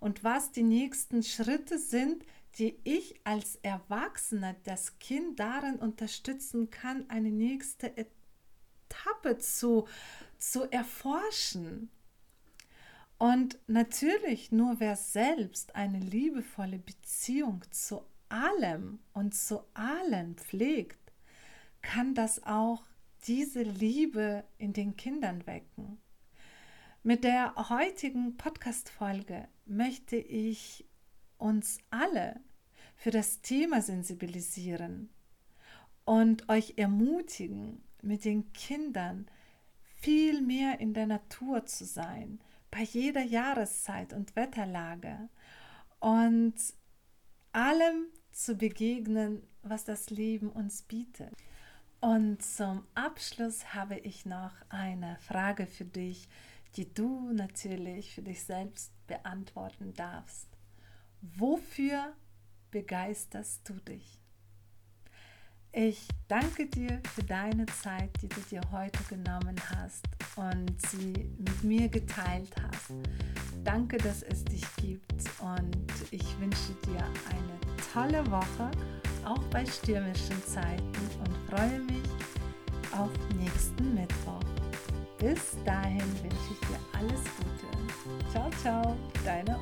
und 0.00 0.22
was 0.22 0.52
die 0.52 0.62
nächsten 0.62 1.22
Schritte 1.22 1.78
sind, 1.78 2.24
die 2.58 2.78
ich 2.84 3.20
als 3.24 3.56
Erwachsener 3.62 4.54
das 4.64 4.98
Kind 4.98 5.40
darin 5.40 5.76
unterstützen 5.76 6.70
kann, 6.70 7.08
eine 7.08 7.30
nächste 7.30 7.96
Etappe 7.96 9.38
zu 9.38 9.88
zu 10.52 10.70
erforschen. 10.70 11.90
Und 13.18 13.58
natürlich 13.66 14.52
nur 14.52 14.80
wer 14.80 14.96
selbst 14.96 15.74
eine 15.74 15.98
liebevolle 15.98 16.78
Beziehung 16.78 17.62
zu 17.70 18.02
allem 18.28 18.98
und 19.12 19.34
zu 19.34 19.64
allen 19.74 20.36
pflegt, 20.36 21.12
kann 21.82 22.14
das 22.14 22.42
auch 22.44 22.82
diese 23.26 23.62
Liebe 23.62 24.44
in 24.58 24.72
den 24.72 24.96
Kindern 24.96 25.46
wecken. 25.46 25.98
Mit 27.02 27.24
der 27.24 27.54
heutigen 27.68 28.36
Podcast-Folge 28.36 29.48
möchte 29.66 30.16
ich 30.16 30.86
uns 31.38 31.78
alle 31.90 32.40
für 32.96 33.10
das 33.10 33.40
Thema 33.42 33.82
sensibilisieren 33.82 35.10
und 36.04 36.48
euch 36.48 36.74
ermutigen, 36.76 37.82
mit 38.02 38.24
den 38.24 38.52
Kindern 38.52 39.26
viel 40.04 40.42
mehr 40.42 40.80
in 40.80 40.92
der 40.92 41.06
Natur 41.06 41.64
zu 41.64 41.86
sein, 41.86 42.38
bei 42.70 42.82
jeder 42.82 43.22
Jahreszeit 43.22 44.12
und 44.12 44.36
Wetterlage 44.36 45.30
und 45.98 46.54
allem 47.52 48.08
zu 48.30 48.54
begegnen, 48.54 49.42
was 49.62 49.84
das 49.84 50.10
Leben 50.10 50.50
uns 50.50 50.82
bietet. 50.82 51.32
Und 52.00 52.42
zum 52.42 52.86
Abschluss 52.94 53.72
habe 53.72 53.96
ich 53.96 54.26
noch 54.26 54.52
eine 54.68 55.16
Frage 55.20 55.66
für 55.66 55.86
dich, 55.86 56.28
die 56.76 56.92
du 56.92 57.32
natürlich 57.32 58.14
für 58.14 58.20
dich 58.20 58.42
selbst 58.42 58.92
beantworten 59.06 59.94
darfst. 59.94 60.48
Wofür 61.22 62.12
begeisterst 62.70 63.66
du 63.66 63.72
dich? 63.74 64.20
Ich 65.76 66.06
danke 66.28 66.66
dir 66.66 67.00
für 67.14 67.24
deine 67.24 67.66
Zeit, 67.66 68.10
die 68.22 68.28
du 68.28 68.40
dir 68.48 68.60
heute 68.70 69.02
genommen 69.08 69.56
hast 69.74 70.06
und 70.36 70.72
sie 70.88 71.28
mit 71.36 71.64
mir 71.64 71.88
geteilt 71.88 72.54
hast. 72.62 72.92
Danke, 73.64 73.96
dass 73.98 74.22
es 74.22 74.44
dich 74.44 74.62
gibt 74.76 75.24
und 75.40 75.76
ich 76.12 76.24
wünsche 76.38 76.74
dir 76.86 77.02
eine 77.28 77.82
tolle 77.92 78.24
Woche, 78.30 78.70
auch 79.24 79.42
bei 79.50 79.66
stürmischen 79.66 80.40
Zeiten 80.46 80.92
und 81.18 81.50
freue 81.50 81.80
mich 81.80 82.08
auf 82.96 83.10
nächsten 83.36 83.94
Mittwoch. 83.94 84.38
Bis 85.18 85.56
dahin 85.64 85.98
wünsche 86.22 86.52
ich 86.52 86.68
dir 86.68 86.78
alles 86.92 87.20
Gute. 87.36 88.30
Ciao, 88.30 88.48
ciao, 88.62 88.96
deine 89.24 89.58